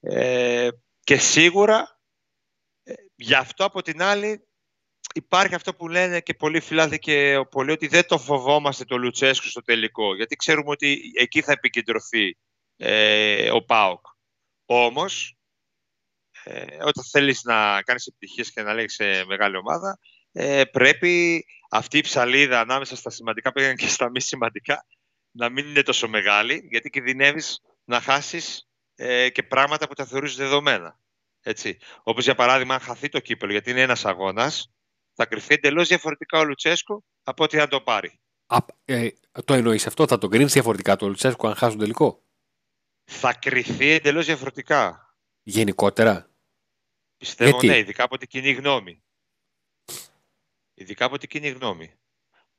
Ε, 0.00 0.68
και 1.00 1.16
σίγουρα, 1.16 2.00
ε, 2.82 2.94
γι' 3.14 3.34
αυτό 3.34 3.64
από 3.64 3.82
την 3.82 4.02
άλλη, 4.02 4.45
υπάρχει 5.14 5.54
αυτό 5.54 5.74
που 5.74 5.88
λένε 5.88 6.20
και 6.20 6.34
πολλοί 6.34 6.60
φιλάθλοι 6.60 6.98
και 6.98 7.44
πολλοί 7.50 7.70
ότι 7.70 7.86
δεν 7.86 8.06
το 8.06 8.18
φοβόμαστε 8.18 8.84
το 8.84 8.96
Λουτσέσκου 8.96 9.48
στο 9.48 9.62
τελικό, 9.62 10.14
γιατί 10.14 10.36
ξέρουμε 10.36 10.70
ότι 10.70 11.12
εκεί 11.18 11.42
θα 11.42 11.52
επικεντρωθεί 11.52 12.36
ε, 12.76 13.50
ο 13.50 13.64
ΠΑΟΚ. 13.64 14.06
Όμως, 14.64 15.36
ε, 16.44 16.76
όταν 16.84 17.04
θέλεις 17.10 17.42
να 17.42 17.82
κάνεις 17.82 18.06
επιτυχίες 18.06 18.52
και 18.52 18.62
να 18.62 18.74
λέγεις 18.74 19.00
μεγάλη 19.26 19.56
ομάδα, 19.56 19.98
ε, 20.32 20.64
πρέπει 20.64 21.44
αυτή 21.70 21.98
η 21.98 22.00
ψαλίδα 22.00 22.60
ανάμεσα 22.60 22.96
στα 22.96 23.10
σημαντικά 23.10 23.52
πήγαινε 23.52 23.74
και 23.74 23.88
στα 23.88 24.10
μη 24.10 24.20
σημαντικά 24.20 24.86
να 25.30 25.48
μην 25.48 25.66
είναι 25.66 25.82
τόσο 25.82 26.08
μεγάλη, 26.08 26.66
γιατί 26.70 26.90
κινδυνεύεις 26.90 27.60
να 27.84 28.00
χάσεις 28.00 28.68
ε, 28.94 29.30
και 29.30 29.42
πράγματα 29.42 29.88
που 29.88 29.94
τα 29.94 30.04
θεωρείς 30.04 30.36
δεδομένα. 30.36 30.98
Έτσι. 31.42 31.78
Όπως 32.02 32.24
για 32.24 32.34
παράδειγμα, 32.34 32.74
αν 32.74 32.80
χαθεί 32.80 33.08
το 33.08 33.20
κύπελο, 33.20 33.52
γιατί 33.52 33.70
είναι 33.70 33.80
ένας 33.80 34.04
αγώνας, 34.04 34.72
θα 35.16 35.26
κρυφθεί 35.26 35.54
εντελώς 35.54 35.88
διαφορετικά 35.88 36.38
ο 36.38 36.44
Λουτσέσκο 36.44 37.04
από 37.22 37.44
ότι 37.44 37.60
αν 37.60 37.68
το 37.68 37.80
πάρει. 37.80 38.20
Α, 38.46 38.58
ε, 38.84 39.08
το 39.44 39.54
εννοείς 39.54 39.86
αυτό, 39.86 40.06
θα 40.06 40.18
το 40.18 40.28
κρίνεις 40.28 40.52
διαφορετικά 40.52 40.96
το 40.96 41.08
Λουτσέσκο 41.08 41.48
αν 41.48 41.54
χάσουν 41.54 41.78
τελικό; 41.78 42.22
Θα 43.04 43.34
κρυφθεί 43.34 43.90
εντελώς 43.90 44.26
διαφορετικά. 44.26 45.14
Γενικότερα. 45.42 46.30
Πιστεύω 47.16 47.50
Γιατί; 47.50 47.66
ναι, 47.66 47.78
ειδικά 47.78 48.04
από 48.04 48.18
την 48.18 48.28
κοινή 48.28 48.52
γνώμη. 48.52 49.02
Ειδικά 50.74 51.04
από 51.04 51.18
την 51.18 51.28
κοινή 51.28 51.48
γνώμη. 51.48 51.94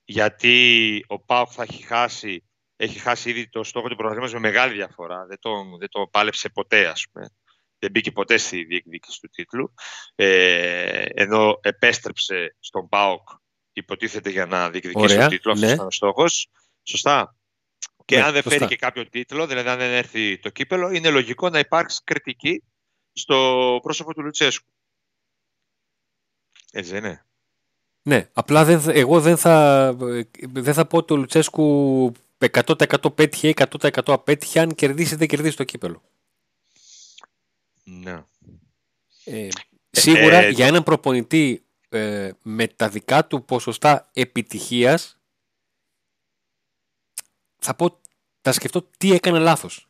Γιατί 0.04 1.06
ο 1.08 1.20
Πάοκ 1.20 1.50
θα 1.52 1.64
έχει 1.64 1.84
χάσει, 1.84 2.44
έχει 2.76 3.00
χάσει 3.00 3.30
ήδη 3.30 3.50
το 3.50 3.64
στόχο 3.64 3.88
του 3.88 3.96
προγραμματισμού 3.96 4.42
με 4.42 4.48
μεγάλη 4.48 4.74
διαφορά. 4.74 5.26
Δεν 5.26 5.40
το, 5.40 5.78
δεν 5.80 5.90
το 5.90 6.08
πάλεψε 6.08 6.50
ποτέ, 6.50 6.88
ας 6.88 7.08
πούμε. 7.12 7.30
Δεν 7.80 7.92
μπήκε 7.92 8.12
ποτέ 8.12 8.38
στη 8.38 8.64
διεκδίκηση 8.64 9.20
του 9.22 9.30
τίτλου, 9.30 9.74
ε, 10.16 11.06
ενώ 11.14 11.60
επέστρεψε 11.62 12.56
στον 12.60 12.90
ΠΑΟΚ 12.90 13.30
υποτίθεται 13.74 14.30
για 14.30 14.46
να 14.46 14.70
διεκδικήσει 14.70 15.18
τον 15.18 15.30
τίτλο, 15.30 15.54
ναι. 15.54 15.60
αυτός 15.60 15.74
ήταν 15.74 15.86
ο 15.86 15.92
στόχος. 15.92 16.50
Σωστά. 16.84 17.36
Και 18.06 18.16
ναι, 18.16 18.24
αν 18.24 18.34
δεν 18.34 18.42
φέρει 18.42 18.66
και 18.66 18.76
κάποιο 18.76 19.10
τίτλο, 19.10 19.48
δηλαδή 19.48 19.70
αν 19.70 19.78
δεν 19.78 19.92
έρθει 19.92 20.40
το 20.40 20.50
κύπελο, 20.50 20.92
είναι 20.92 21.10
λογικό 21.10 21.50
να 21.50 21.60
υπάρξει 21.60 22.02
κριτική 22.04 22.64
στο 23.14 23.80
πρόσωπο 23.82 24.14
του 24.14 24.22
Λουτσέσκου. 24.22 24.72
Έτσι 26.72 26.92
δεν 26.92 27.04
είναι. 27.04 27.26
Ναι, 28.02 28.30
απλά 28.34 28.66
δεν, 28.66 28.82
εγώ 28.88 29.22
δεν 29.22 29.38
θα, 29.38 29.96
δεν 30.52 30.74
θα 30.74 30.86
πω 30.86 30.98
ότι 30.98 31.14
ο 31.14 31.16
Λουτσέσκου 31.16 32.12
100% 32.52 33.16
πέτυχε 33.16 33.48
ή 33.48 33.54
100% 33.58 33.90
απέτυχε 34.06 34.60
αν 34.60 34.76
κερδίσει 34.76 35.16
δεν 35.16 35.28
κερδίσει 35.28 35.56
το 35.56 35.64
κύπελο. 35.64 36.02
Ναι. 37.90 38.24
Ε, 39.24 39.48
σίγουρα 39.90 40.38
ε, 40.38 40.50
για 40.50 40.68
έναν 40.68 40.84
προπονητή 40.84 41.66
ε, 41.90 42.32
με 42.42 42.68
τα 42.68 42.90
δικά 42.90 43.28
του 43.28 43.46
ποσοστά 43.46 44.10
επιτυχίας 44.14 45.20
θα 47.58 47.76
πω, 47.76 48.00
θα 48.42 48.52
σκεφτώ 48.52 48.90
τι 48.98 49.12
έκανε 49.14 49.40
λάθος. 49.40 49.88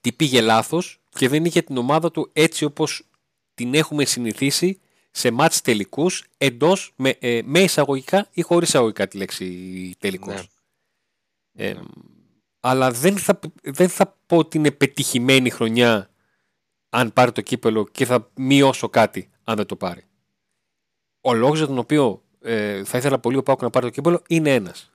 Τι 0.00 0.12
πήγε 0.12 0.40
λάθος 0.40 1.00
και 1.08 1.28
δεν 1.28 1.44
είχε 1.44 1.62
την 1.62 1.76
ομάδα 1.76 2.10
του 2.10 2.30
έτσι 2.32 2.64
όπως 2.64 3.08
την 3.54 3.74
έχουμε 3.74 4.04
συνηθίσει 4.04 4.80
σε 5.10 5.30
μάτς 5.30 5.60
τελικούς 5.60 6.24
εντός 6.38 6.92
με, 6.96 7.16
ε, 7.20 7.40
με 7.44 7.60
εισαγωγικά 7.60 8.28
ή 8.32 8.42
χωρίς 8.42 8.68
εισαγωγικά 8.68 9.08
τη 9.08 9.16
λέξη 9.16 9.96
τελικός. 9.98 10.48
Ναι. 11.52 11.66
Ε, 11.66 11.80
αλλά 12.60 12.90
δεν 12.90 13.18
θα, 13.18 13.38
δεν 13.62 13.88
θα 13.88 14.18
πω 14.26 14.36
ότι 14.36 14.56
είναι 14.56 14.70
πετυχημένη 14.70 15.50
χρονιά 15.50 16.11
αν 16.94 17.12
πάρει 17.12 17.32
το 17.32 17.40
κύπελο 17.40 17.88
και 17.88 18.04
θα 18.04 18.30
μειώσω 18.34 18.88
κάτι 18.88 19.30
αν 19.44 19.56
δεν 19.56 19.66
το 19.66 19.76
πάρει. 19.76 20.04
Ο 21.20 21.32
λόγος 21.32 21.58
για 21.58 21.66
τον 21.66 21.78
οποίο 21.78 22.22
ε, 22.40 22.84
θα 22.84 22.98
ήθελα 22.98 23.18
πολύ 23.18 23.36
ο 23.36 23.42
Πάουκ 23.42 23.62
να 23.62 23.70
πάρει 23.70 23.86
το 23.86 23.92
κύπελο 23.92 24.22
είναι 24.28 24.54
ένας. 24.54 24.92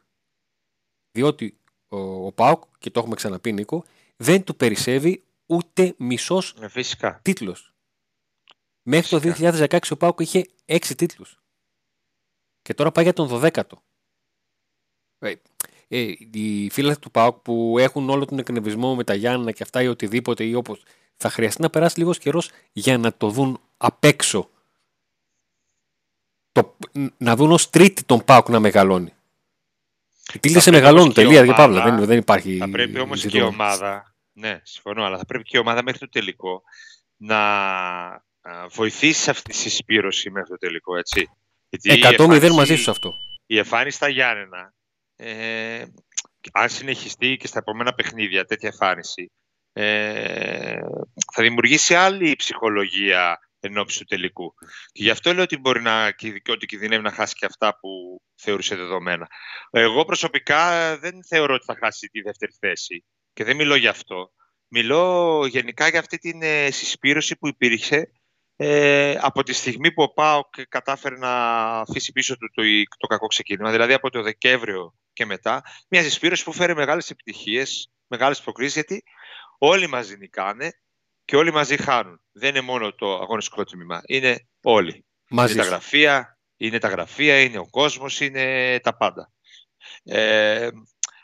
Διότι 1.12 1.58
ο, 1.88 1.98
ο 2.26 2.32
Πάουκ, 2.32 2.64
και 2.78 2.90
το 2.90 3.00
έχουμε 3.00 3.16
ξαναπεί 3.16 3.54
Νίκο, 3.54 3.84
δεν 4.18 4.44
του 4.44 4.56
περισσεύει 4.56 5.24
ούτε 5.46 5.96
μισός 5.98 6.56
ε, 7.02 7.20
τίτλος. 7.22 7.74
Μέχρι 8.84 9.20
το 9.20 9.34
2016 9.40 9.78
ο 9.90 9.98
Πάουκ 9.98 10.20
είχε 10.20 10.46
6 10.66 10.96
τίτλους. 10.98 11.42
Και 12.62 12.74
τώρα 12.74 12.92
πάει 12.92 13.04
για 13.04 13.14
τον 13.14 13.30
12ο. 13.32 13.62
Ε, 15.20 15.34
ε, 15.88 16.14
οι 16.32 16.70
φίλοι 16.70 16.98
του 16.98 17.12
ΠΑΟΚ 17.12 17.38
που 17.38 17.76
έχουν 17.80 18.10
όλο 18.10 18.26
τον 18.26 18.40
εκνευρισμό 18.40 18.96
με 18.96 19.04
τα 19.04 19.14
Γιάννα 19.14 19.52
και 19.52 19.64
αυτά 19.64 19.82
ή 19.82 19.88
οτιδήποτε 19.88 20.44
ή 20.44 20.54
όπως 20.54 20.84
θα 21.18 21.30
χρειαστεί 21.30 21.62
να 21.62 21.70
περάσει 21.70 22.00
λίγος 22.00 22.18
καιρός 22.18 22.50
για 22.72 22.98
να 22.98 23.14
το 23.14 23.30
δουν 23.30 23.60
απ' 23.78 24.04
έξω. 24.04 24.50
Το, 26.52 26.78
να 27.18 27.36
δουν 27.36 27.52
ως 27.52 27.70
τρίτη 27.70 28.04
τον 28.04 28.24
ΠΑΟΚ 28.24 28.50
να 28.50 28.60
μεγαλώνει. 28.60 29.14
Τι 30.40 30.60
σε 30.60 30.72
μεγαλώνει 30.72 31.14
τελεία 31.14 31.46
και 31.46 31.54
παύλα. 31.54 31.84
Δεν, 31.84 32.06
δεν 32.06 32.18
υπάρχει. 32.18 32.58
Θα 32.58 32.70
πρέπει 32.70 33.00
όμως 33.00 33.26
και 33.26 33.38
η 33.38 33.42
ομάδα. 33.42 34.16
Ναι, 34.34 34.60
συμφωνώ, 34.64 35.04
αλλά 35.04 35.18
θα 35.18 35.26
πρέπει 35.26 35.44
και 35.44 35.58
η 35.58 35.60
ομάδα 35.60 35.84
μέχρι 35.84 36.00
το 36.00 36.10
τελικό 36.10 36.64
να 37.18 37.40
βοηθήσει 38.70 39.30
αυτή 39.30 39.50
τη 39.50 39.56
συσπήρωση 39.56 40.30
μέχρι 40.30 40.50
το 40.50 40.58
τελικό, 40.58 40.98
έτσι. 40.98 41.30
100-0 41.80 42.52
μαζί 42.52 42.76
σου 42.76 42.92
αυτό. 42.92 43.14
Η 43.46 43.58
εμφάνιση 43.58 43.96
στα 43.96 44.10
Γιάννενα, 44.10 44.74
ε, 45.16 45.86
αν 46.52 46.70
συνεχιστεί 46.70 47.38
και 47.38 47.48
στα 47.48 47.60
επόμενα 47.60 47.94
παιχνίδια 47.94 48.46
τέτοια 48.46 48.70
εμφάνιση, 48.70 49.32
ε, 49.80 50.80
θα 51.34 51.42
δημιουργήσει 51.42 51.96
άλλη 51.96 52.36
ψυχολογία 52.36 53.40
εν 53.60 53.78
ώψη 53.78 54.00
του 54.00 54.06
τελικού. 54.06 54.54
Και 54.92 55.04
γι' 55.04 55.10
αυτό 55.10 55.34
λέω 55.34 55.44
ότι 55.44 55.58
μπορεί 55.58 55.82
να 55.82 56.06
ότι 56.50 56.66
κινδυνεύει 56.66 57.04
να 57.04 57.12
χάσει 57.12 57.36
και 57.36 57.46
αυτά 57.46 57.80
που 57.80 58.22
θεωρούσε 58.36 58.76
δεδομένα. 58.76 59.28
Εγώ 59.72 60.06
προσωπικά 60.06 60.98
δεν 60.98 61.24
θεωρώ 61.26 61.54
ότι 61.54 61.66
θα 61.66 61.76
χάσει 61.80 62.08
τη 62.08 62.22
δεύτερη 62.22 62.52
θέση 62.60 63.06
και 63.34 63.44
δεν 63.44 63.56
μιλώ 63.56 63.76
γι' 63.76 63.88
αυτό. 63.88 64.32
Μιλώ 64.68 65.46
γενικά 65.46 65.88
για 65.88 66.00
αυτή 66.00 66.18
την 66.18 66.42
ε, 66.42 66.72
συσπήρωση 66.72 67.38
που 67.38 67.48
υπήρχε 67.48 68.12
ε, 68.56 69.16
από 69.22 69.44
τη 69.44 69.54
στιγμή 69.54 69.92
που 69.94 70.04
ο 70.04 70.14
ΠΑΟΚ 70.14 70.62
κατάφερε 70.70 71.18
να 71.18 71.34
αφήσει 71.80 72.12
πίσω 72.12 72.38
του 72.38 72.50
το, 72.54 72.64
το, 72.98 73.08
κακό 73.08 73.28
ξεκίνημα, 73.28 73.72
δηλαδή 73.72 73.94
από 73.94 74.10
το 74.10 74.22
Δεκέμβριο 74.22 74.94
και 75.14 75.26
μετά, 75.26 75.64
μια 75.90 76.04
συσπήρωση 76.04 76.44
που 76.44 76.54
φέρει 76.54 76.76
μεγάλες 76.76 77.10
επιτυχίες, 77.10 77.92
μεγάλες 78.08 78.42
προκρίσεις, 78.42 78.74
γιατί 78.74 79.04
όλοι 79.58 79.88
μαζί 79.88 80.18
νικάνε 80.18 80.72
και 81.26 81.36
όλοι 81.36 81.52
μαζί 81.52 81.78
χάνουν. 81.78 82.22
Δεν 82.32 82.50
είναι 82.50 82.62
μόνο 82.62 82.94
το 82.94 83.14
αγωνιστικό 83.14 83.64
τμήμα, 83.64 84.02
είναι 84.06 84.48
όλοι. 84.62 85.06
Μαζί 85.30 85.54
είναι 85.54 85.62
τα 85.62 85.68
γραφεία, 85.68 86.40
είναι 86.58 86.80
τα 86.80 86.88
γραφεία, 86.88 87.42
είναι 87.42 87.58
ο 87.58 87.70
κόσμος, 87.70 88.22
είναι 88.22 88.80
τα 88.80 88.98
πάντα. 88.98 89.32
Ε, 90.04 90.70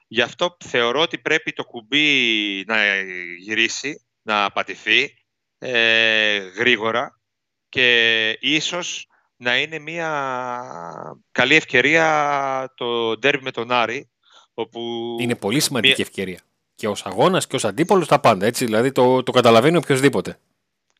γι' 0.08 0.22
αυτό 0.22 0.58
θεωρώ 0.66 1.02
ότι 1.02 1.18
πρέπει 1.18 1.54
το 1.54 1.64
κουμπί 1.64 2.64
να 2.68 3.02
γυρίσει, 3.40 4.06
να 4.22 4.52
πατηθεί 4.52 5.14
ε, 5.58 6.38
γρήγορα 6.38 7.22
και 7.70 8.30
ίσως 8.40 9.08
να 9.36 9.58
είναι 9.58 9.80
μια 9.80 10.10
καλή 11.32 11.56
ευκαιρία 11.56 12.74
το 12.76 13.18
ντέρμπι 13.18 13.44
με 13.44 13.52
τον 13.52 13.72
Άρη. 13.72 14.08
Όπου 14.54 15.16
είναι 15.20 15.36
πολύ 15.36 15.60
σημαντική 15.60 16.02
ευκαιρία. 16.02 16.40
Και 16.84 16.90
ως 16.90 17.06
αγώνας 17.06 17.48
και 17.48 17.56
ως 17.56 17.66
αντίπολος 17.66 18.08
τα 18.08 18.20
πάντα. 18.20 18.46
Έτσι, 18.46 18.66
δηλαδή 18.66 18.92
το, 18.92 19.24
το 19.24 19.32
καταλαβαίνει 19.32 19.78
οποιοδήποτε. 19.78 20.40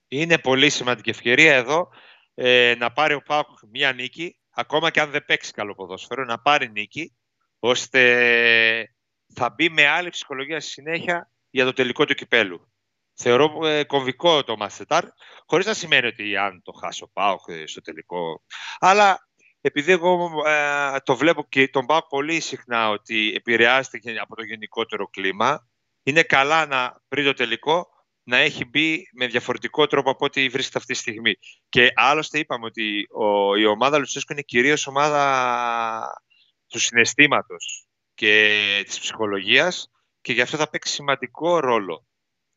Είναι 0.08 0.38
πολύ 0.38 0.70
σημαντική 0.70 1.10
ευκαιρία 1.10 1.56
εδώ 1.56 1.90
ε, 2.34 2.76
να 2.78 2.92
πάρει 2.92 3.14
ο 3.14 3.22
Πάκου 3.22 3.54
μια 3.72 3.94
νίκη, 3.94 4.38
ακόμα 4.52 4.90
και 4.90 5.00
αν 5.00 5.12
δεν 5.12 5.26
παίξει 5.26 5.52
καλό 5.52 5.76
ποδόσφαιρο, 5.76 6.24
να 6.24 6.40
πάρει 6.40 6.72
νίκη, 6.72 7.14
ώστε 7.60 8.94
θα 9.34 9.50
μπει 9.50 9.70
με 9.70 9.88
άλλη 9.88 10.10
ψυχολογία 10.10 10.60
στη 10.60 10.72
συνέχεια 10.72 11.32
για 11.50 11.66
το 11.66 11.74
τελικό 11.74 12.06
του 12.06 12.14
κυπέλου. 12.14 12.72
Θεωρώ 13.14 13.68
ε, 13.68 13.84
κομβικό 13.84 14.44
το 14.44 14.58
Μασετάρ, 14.58 15.04
χωρίς 15.46 15.66
να 15.66 15.74
σημαίνει 15.74 16.08
ότι 16.08 16.38
αν 16.38 16.62
το 16.64 16.72
χάσω 16.72 17.10
πάω 17.14 17.36
στο 17.66 17.82
τελικό. 17.82 18.44
Αλλά 18.80 19.28
επειδή 19.62 19.92
εγώ 19.92 20.32
ε, 20.46 21.00
το 21.04 21.16
βλέπω 21.16 21.46
και 21.50 21.68
τον 21.68 21.86
πάω 21.86 22.08
πολύ 22.08 22.40
συχνά 22.40 22.90
ότι 22.90 23.34
επηρεάζεται 23.36 24.20
από 24.22 24.36
το 24.36 24.44
γενικότερο 24.44 25.08
κλίμα, 25.08 25.68
είναι 26.04 26.24
καλά 26.24 26.66
να 26.66 27.02
πριν 27.08 27.26
το 27.26 27.34
τελικό 27.34 27.88
να 28.24 28.38
έχει 28.38 28.66
μπει 28.66 29.10
με 29.14 29.28
διαφορετικό 29.28 29.88
τρόπο 29.88 30.10
από 30.10 30.26
ό,τι 30.26 30.50
βρίσκεται 30.50 30.78
αυτή 30.78 30.94
τη 30.94 31.00
στιγμή. 31.00 31.34
Και 31.70 31.92
άλλωστε 31.96 32.40
είπαμε 32.40 32.66
ότι 32.66 33.08
ο, 33.12 33.56
η 33.56 33.66
ομάδα 33.66 33.98
Λουτσέσκου 33.98 34.32
είναι 34.32 34.42
κυρίως 34.42 34.88
ομάδα 34.88 36.22
του 36.68 36.80
συναισθήματος 36.80 37.86
και 38.14 38.84
της 38.86 39.00
ψυχολογίας 39.00 39.92
και 40.22 40.34
γι' 40.34 40.42
αυτό 40.42 40.58
θα 40.58 40.70
παίξει 40.70 40.94
σημαντικό 40.94 41.60
ρόλο 41.60 42.06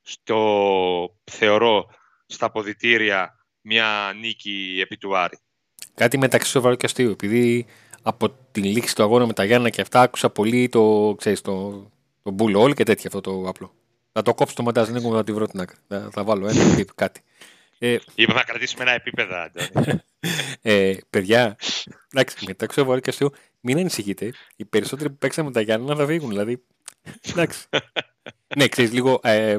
στο, 0.03 1.17
θεωρώ, 1.25 1.87
στα 2.27 2.47
αποδητήρια 2.47 3.47
μια 3.61 4.13
νίκη 4.21 4.79
επί 4.83 4.97
του 4.97 5.17
Άρη. 5.17 5.39
Κάτι 5.95 6.19
μεταξύ 6.19 6.51
σοβαρού 6.51 6.77
και 6.77 6.87
αστείου, 6.87 7.11
επειδή 7.11 7.67
από 8.03 8.31
την 8.31 8.65
λήξη 8.65 8.95
του 8.95 9.03
αγώνα 9.03 9.27
με 9.27 9.33
τα 9.33 9.45
Γιάννα 9.45 9.71
και 9.71 9.81
αυτά 9.81 10.01
άκουσα 10.01 10.31
πολύ 10.31 10.69
το, 10.69 11.15
ξέρεις, 11.19 11.41
το, 11.41 11.87
το 12.27 12.31
μπουλ 12.31 12.71
και 12.73 12.85
τέτοια 12.85 13.05
αυτό 13.07 13.21
το 13.21 13.49
απλό. 13.49 13.75
Θα 14.13 14.23
το 14.23 14.35
κόψω 14.35 14.55
το 14.55 14.63
μοντάζ, 14.63 14.89
δεν 14.89 15.13
να 15.13 15.25
τη 15.25 15.33
βρω 15.33 15.47
την 15.47 15.61
άκρη. 15.61 15.77
Θα, 15.89 16.09
θα 16.13 16.25
βάλω 16.25 16.49
ένα 16.49 16.75
πιπ, 16.75 16.95
κάτι. 16.95 17.23
Ε, 17.79 17.97
Είπα 18.15 18.35
να 18.35 18.43
κρατήσουμε 18.43 18.83
ένα 18.83 18.93
επίπεδο, 18.93 19.35
ε, 20.63 20.95
παιδιά, 21.11 21.57
εντάξει, 22.13 22.45
μεταξύ 22.47 22.79
σοβαρού 22.79 23.01
και 23.01 23.11
αστείου, 23.11 23.33
μην 23.61 23.79
ανησυχείτε. 23.79 24.33
Οι 24.57 24.65
περισσότεροι 24.65 25.11
που 25.11 25.17
παίξαν 25.17 25.45
με 25.45 25.51
τα 25.51 25.61
Γιάννα 25.61 25.97
θα 25.97 26.07
φύγουν. 26.07 26.29
Δηλαδή, 26.29 26.63
εντάξει 27.31 27.67
ναι, 28.57 28.69
ξέρεις 28.69 28.93
λίγο, 28.93 29.21
ε, 29.23 29.57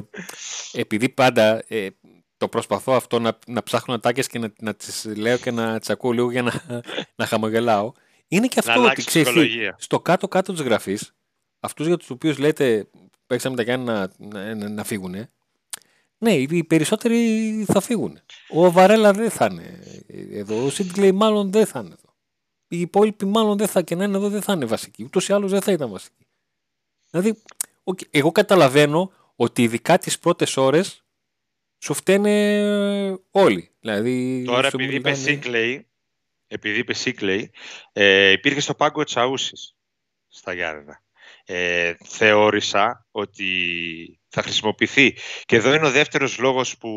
επειδή 0.72 1.08
πάντα 1.08 1.62
ε, 1.68 1.88
το 2.36 2.48
προσπαθώ 2.48 2.92
αυτό 2.92 3.18
να, 3.18 3.38
να 3.46 3.62
ψάχνω 3.62 3.94
ατάκες 3.94 4.26
και 4.26 4.38
να, 4.38 4.52
να 4.60 4.74
τις 4.74 5.04
λέω 5.16 5.36
και 5.36 5.50
να 5.50 5.78
τις 5.78 5.90
ακούω 5.90 6.10
λίγο 6.10 6.30
για 6.30 6.42
να, 6.42 6.82
να 7.16 7.26
χαμογελάω. 7.26 7.92
Είναι 8.28 8.46
και 8.46 8.58
αυτό 8.58 8.84
ότι 8.84 9.04
ξέρεις, 9.04 9.28
στο 9.76 10.00
κάτω-κάτω 10.00 10.52
της 10.52 10.62
γραφής, 10.62 11.14
αυτούς 11.60 11.86
για 11.86 11.96
τους 11.96 12.10
οποίους 12.10 12.38
λέτε 12.38 12.88
παίξαμε 13.26 13.56
τα 13.56 13.62
Γιάννα 13.62 14.12
να, 14.18 14.54
να, 14.54 14.68
να 14.68 14.84
φύγουν, 14.84 15.28
ναι, 16.18 16.34
οι 16.34 16.64
περισσότεροι 16.64 17.64
θα 17.68 17.80
φύγουν. 17.80 18.18
Ο 18.48 18.70
Βαρέλα 18.70 19.12
δεν 19.12 19.30
θα 19.30 19.48
είναι 19.50 19.80
εδώ, 20.32 20.64
ο 20.64 20.70
Σίτγκλεϊ 20.70 21.12
μάλλον 21.12 21.52
δεν 21.52 21.66
θα 21.66 21.78
είναι 21.78 21.94
εδώ. 21.98 22.14
Οι 22.68 22.80
υπόλοιποι 22.80 23.24
μάλλον 23.24 23.58
δεν 23.58 23.66
θα 23.66 23.82
και 23.82 23.94
να 23.94 24.04
είναι 24.04 24.16
εδώ 24.16 24.28
δεν 24.28 24.42
θα 24.42 24.52
είναι 24.52 24.64
βασικοί. 24.64 25.04
Ούτως 25.04 25.28
ή 25.28 25.32
άλλως 25.32 25.50
δεν 25.50 25.62
θα 25.62 25.72
ήταν 25.72 25.90
βασικοί. 25.90 26.26
Δηλαδή, 27.10 27.42
εγώ 28.10 28.32
καταλαβαίνω 28.32 29.12
ότι 29.36 29.62
ειδικά 29.62 29.98
τις 29.98 30.18
πρώτες 30.18 30.56
ώρες 30.56 31.04
σου 31.78 31.94
φταίνε 31.94 33.18
όλοι. 33.30 33.70
Δηλαδή, 33.80 34.42
Τώρα 34.46 34.66
επειδή 34.66 34.94
είπε 34.94 35.14
Σίκλεϊ, 35.14 35.86
επειδή 36.46 36.78
είπε 36.78 36.92
Σίκλεϊ, 36.92 37.50
ε, 37.92 38.30
υπήρχε 38.30 38.60
στο 38.60 38.74
πάγκο 38.74 39.04
Τσαούσης 39.04 39.76
στα 40.28 40.52
Γιάννενα. 40.52 41.02
Ε, 41.50 41.94
θεώρησα 42.04 43.06
ότι 43.10 43.50
θα 44.28 44.42
χρησιμοποιηθεί. 44.42 45.16
Και 45.44 45.56
εδώ 45.56 45.74
είναι 45.74 45.86
ο 45.86 45.90
δεύτερος 45.90 46.38
λόγος 46.38 46.76
που 46.76 46.90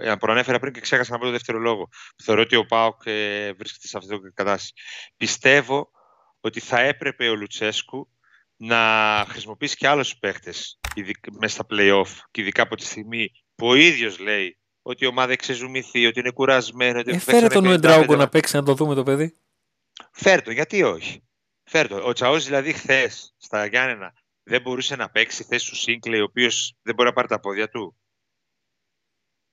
ε, 0.00 0.14
προανέφερα 0.14 0.58
πριν 0.58 0.72
και 0.72 0.80
ξέχασα 0.80 1.12
να 1.12 1.18
πω 1.18 1.24
το 1.24 1.30
δεύτερο 1.30 1.58
λόγο. 1.58 1.88
Θεωρώ 2.22 2.40
ότι 2.40 2.56
ο 2.56 2.66
ΠΑΟΚ 2.66 3.02
ε, 3.04 3.52
βρίσκεται 3.52 3.86
σε 3.86 3.96
αυτή 3.96 4.20
την 4.20 4.34
κατάσταση. 4.34 4.72
Πιστεύω 5.16 5.90
ότι 6.40 6.60
θα 6.60 6.80
έπρεπε 6.80 7.28
ο 7.28 7.34
Λουτσέσκου 7.34 8.08
να 8.56 8.78
χρησιμοποιήσει 9.28 9.76
και 9.76 9.88
άλλους 9.88 10.16
παίχτες 10.16 10.80
μέσα 11.40 11.54
στα 11.54 11.66
play-off 11.70 12.10
και 12.30 12.40
ειδικά 12.40 12.62
από 12.62 12.76
τη 12.76 12.84
στιγμή 12.84 13.30
που 13.54 13.66
ο 13.66 13.74
ίδιος 13.74 14.18
λέει 14.18 14.58
ότι 14.82 15.04
η 15.04 15.06
ομάδα 15.06 15.28
έχει 15.28 15.40
ξεζουμηθεί, 15.40 16.06
ότι 16.06 16.20
είναι 16.20 16.30
κουρασμένο. 16.30 16.98
Ότι 16.98 17.10
ε, 17.10 17.18
φέρε 17.18 17.46
τον 17.46 17.66
Ουεντράουγκο 17.66 18.16
να 18.16 18.28
παίξει 18.28 18.56
να 18.56 18.62
το 18.62 18.74
δούμε 18.74 18.94
το 18.94 19.02
παιδί. 19.02 19.36
Φέρε 20.12 20.40
το, 20.40 20.50
γιατί 20.50 20.82
όχι; 20.82 21.22
Φέρε 21.64 21.88
το. 21.88 22.06
Ο 22.06 22.12
Τσαός 22.12 22.44
δηλαδή 22.44 22.72
χθες 22.72 23.34
στα 23.38 23.66
Γιάννενα 23.66 24.12
δεν 24.42 24.60
μπορούσε 24.60 24.96
να 24.96 25.10
παίξει 25.10 25.44
θέση 25.44 25.68
του 25.70 25.76
Σίντκλεϊ, 25.76 26.20
ο 26.20 26.24
οποίος 26.24 26.76
δεν 26.82 26.94
μπορεί 26.94 27.08
να 27.08 27.14
πάρει 27.14 27.28
τα 27.28 27.40
πόδια 27.40 27.68
του; 27.68 27.96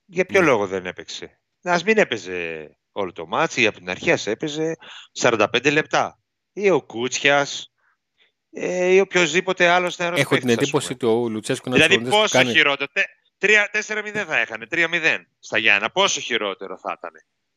Για 0.04 0.24
ποιο 0.24 0.40
ναι. 0.40 0.46
λόγο 0.46 0.66
δεν 0.66 0.86
έπαιξε; 0.86 1.40
Α 1.62 1.78
μην 1.84 1.98
έπαιζε 1.98 2.70
όλο 2.92 3.12
το 3.12 3.26
ματς 3.26 3.62
ή 3.62 3.66
από 3.66 3.78
την 3.78 3.90
αρχή 3.90 4.12
ας 4.12 4.26
έπαιζε 4.26 4.76
45 5.20 5.72
λεπτά. 5.72 6.16
Ή 6.52 6.70
ο 6.70 6.82
Κούτσιας 6.82 7.72
ε, 8.50 8.86
ή 8.86 9.00
οποιοδήποτε 9.00 9.68
άλλος 9.68 9.98
νεαρός 9.98 10.20
Έχω 10.20 10.36
την 10.36 10.48
εντύπωση 10.48 10.92
ότι 10.92 11.06
ο 11.06 11.28
Λουτσέσκο 11.28 11.70
να 11.70 11.76
Δηλαδή 11.76 12.08
πόσο 12.08 12.38
κάνει... 12.38 12.50
χειρότερο. 12.50 12.90
4-0 13.38 14.24
θα 14.26 14.38
έχανε. 14.38 14.66
3-0 14.70 15.18
στα 15.38 15.58
Γιάννενα. 15.58 15.90
Πόσο 15.90 16.20
χειρότερο 16.20 16.78
θα 16.78 16.94
ήταν. 16.98 17.10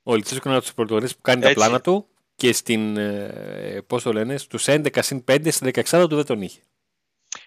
Ο 0.03 0.15
Λουτσέσκο 0.15 0.49
είναι 0.49 0.57
από 0.57 0.65
τους 0.65 1.15
που 1.15 1.21
κάνει 1.21 1.41
Έτσι. 1.41 1.53
τα 1.53 1.59
πλάνα 1.59 1.81
του 1.81 2.09
και 2.35 2.53
στην, 2.53 2.97
ε, 2.97 3.81
πώς 3.87 4.03
το 4.03 4.13
λένε, 4.13 4.37
στους 4.37 4.67
11 4.67 5.01
συν 5.01 5.23
5 5.23 5.51
στην 5.51 5.71
16 5.73 6.07
του 6.09 6.15
δεν 6.15 6.25
τον 6.25 6.41
είχε. 6.41 6.61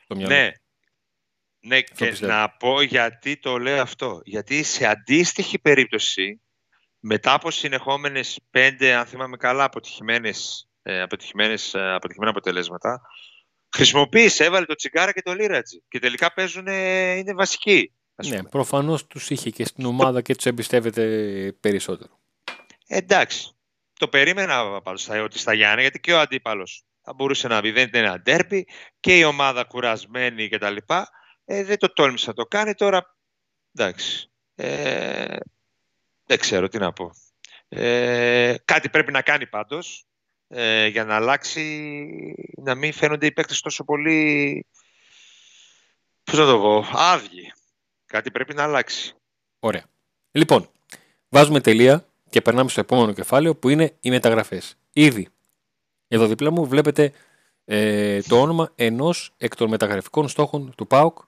Ναι. 0.09 0.53
Ναι, 1.61 1.81
και 1.81 2.17
να 2.21 2.51
πω 2.51 2.83
γιατί 2.83 3.37
το 3.37 3.59
λέω 3.59 3.83
αυτό. 3.83 4.21
Γιατί 4.25 4.63
σε 4.63 4.87
αντίστοιχη 4.87 5.59
περίπτωση, 5.59 6.41
μετά 7.01 7.33
από 7.33 7.51
συνεχόμενες 7.51 8.41
πέντε, 8.51 8.95
αν 8.95 9.07
θυμάμαι 9.07 9.37
καλά, 9.37 9.65
αποτυχημένες, 9.65 10.69
ε, 10.83 11.01
αποτυχημένες, 11.01 11.75
ε, 11.75 11.95
αποτυχημένα 11.95 12.31
αποτελέσματα, 12.31 13.01
χρησιμοποίησε, 13.77 14.45
έβαλε 14.45 14.67
το 14.67 14.75
τσιγκάρα 14.75 15.13
και 15.13 15.23
το 15.23 15.35
λίρατζι. 15.35 15.83
Και 15.89 15.99
τελικά 15.99 16.33
παίζουν, 16.33 16.67
είναι 16.67 17.35
βασικοί. 17.35 17.93
Ναι, 18.27 18.43
προφανώς 18.43 19.07
τους 19.07 19.31
είχε 19.31 19.51
και 19.51 19.65
στην 19.65 19.85
ομάδα 19.85 20.23
και 20.23 20.35
τους 20.35 20.47
εμπιστεύεται 20.47 21.03
περισσότερο. 21.61 22.19
Εντάξει. 22.87 23.58
Το 23.99 24.09
περίμενα 24.09 24.83
πάντως 24.83 25.09
ότι 25.09 25.39
στα 25.39 25.53
Γιάννη, 25.53 25.81
γιατί 25.81 26.01
και 26.01 26.13
ο 26.13 26.21
αντίπαλος 26.21 26.85
θα 27.03 27.13
μπορούσε 27.13 27.49
να 27.49 27.61
πει 27.61 27.71
δεν 27.71 27.87
είναι 27.87 27.99
ένα 27.99 28.21
ντέρπι 28.21 28.69
και 29.01 29.19
η 29.19 29.25
ομάδα 29.25 29.65
κουρασμένη 29.65 30.49
κτλ. 30.49 30.77
Ε, 31.45 31.65
δεν 31.65 31.79
το 31.79 31.93
τόλμησε 31.93 32.27
να 32.29 32.35
το 32.35 32.47
κάνει 32.47 32.75
τώρα. 32.75 33.17
Εντάξει. 33.75 34.31
Ε, 34.55 35.37
δεν 36.27 36.39
ξέρω 36.39 36.69
τι 36.69 36.79
να 36.79 36.93
πω. 36.93 37.11
Ε, 37.69 38.55
κάτι 38.65 38.89
πρέπει 38.89 39.13
να 39.13 39.23
κάνει 39.23 39.47
πάντως 39.47 40.07
ε, 40.49 40.87
για 40.87 41.05
να 41.05 41.15
αλλάξει, 41.15 41.95
να 42.57 42.75
μην 42.75 42.93
φαίνονται 42.93 43.27
οι 43.27 43.33
παίκτες 43.33 43.61
τόσο 43.61 43.85
πολύ, 43.85 44.67
πώς 46.25 46.39
να 46.39 46.47
το 46.47 46.59
πω, 46.59 46.85
άδειοι. 46.93 47.53
Κάτι 48.07 48.31
πρέπει 48.31 48.55
να 48.55 48.63
αλλάξει. 48.63 49.15
Ωραία. 49.59 49.85
Λοιπόν, 50.31 50.71
βάζουμε 51.29 51.61
τελεία 51.61 52.09
και 52.31 52.41
περνάμε 52.41 52.71
στο 52.71 52.81
επόμενο 52.81 53.13
κεφάλαιο 53.13 53.57
που 53.57 53.69
είναι 53.69 53.97
οι 54.01 54.11
μεταγραφές. 54.11 54.77
Ήδη 54.93 55.29
εδώ 56.09 56.27
δίπλα 56.27 56.51
μου 56.51 56.67
βλέπετε 56.67 57.13
ε, 57.65 58.23
το 58.23 58.41
όνομα 58.41 58.73
ενός 58.75 59.35
εκ 59.37 59.57
των 59.57 59.69
μεταγραφικών 59.69 60.29
στόχων 60.29 60.75
του 60.77 60.87
ΠΑΟΚ 60.87 61.19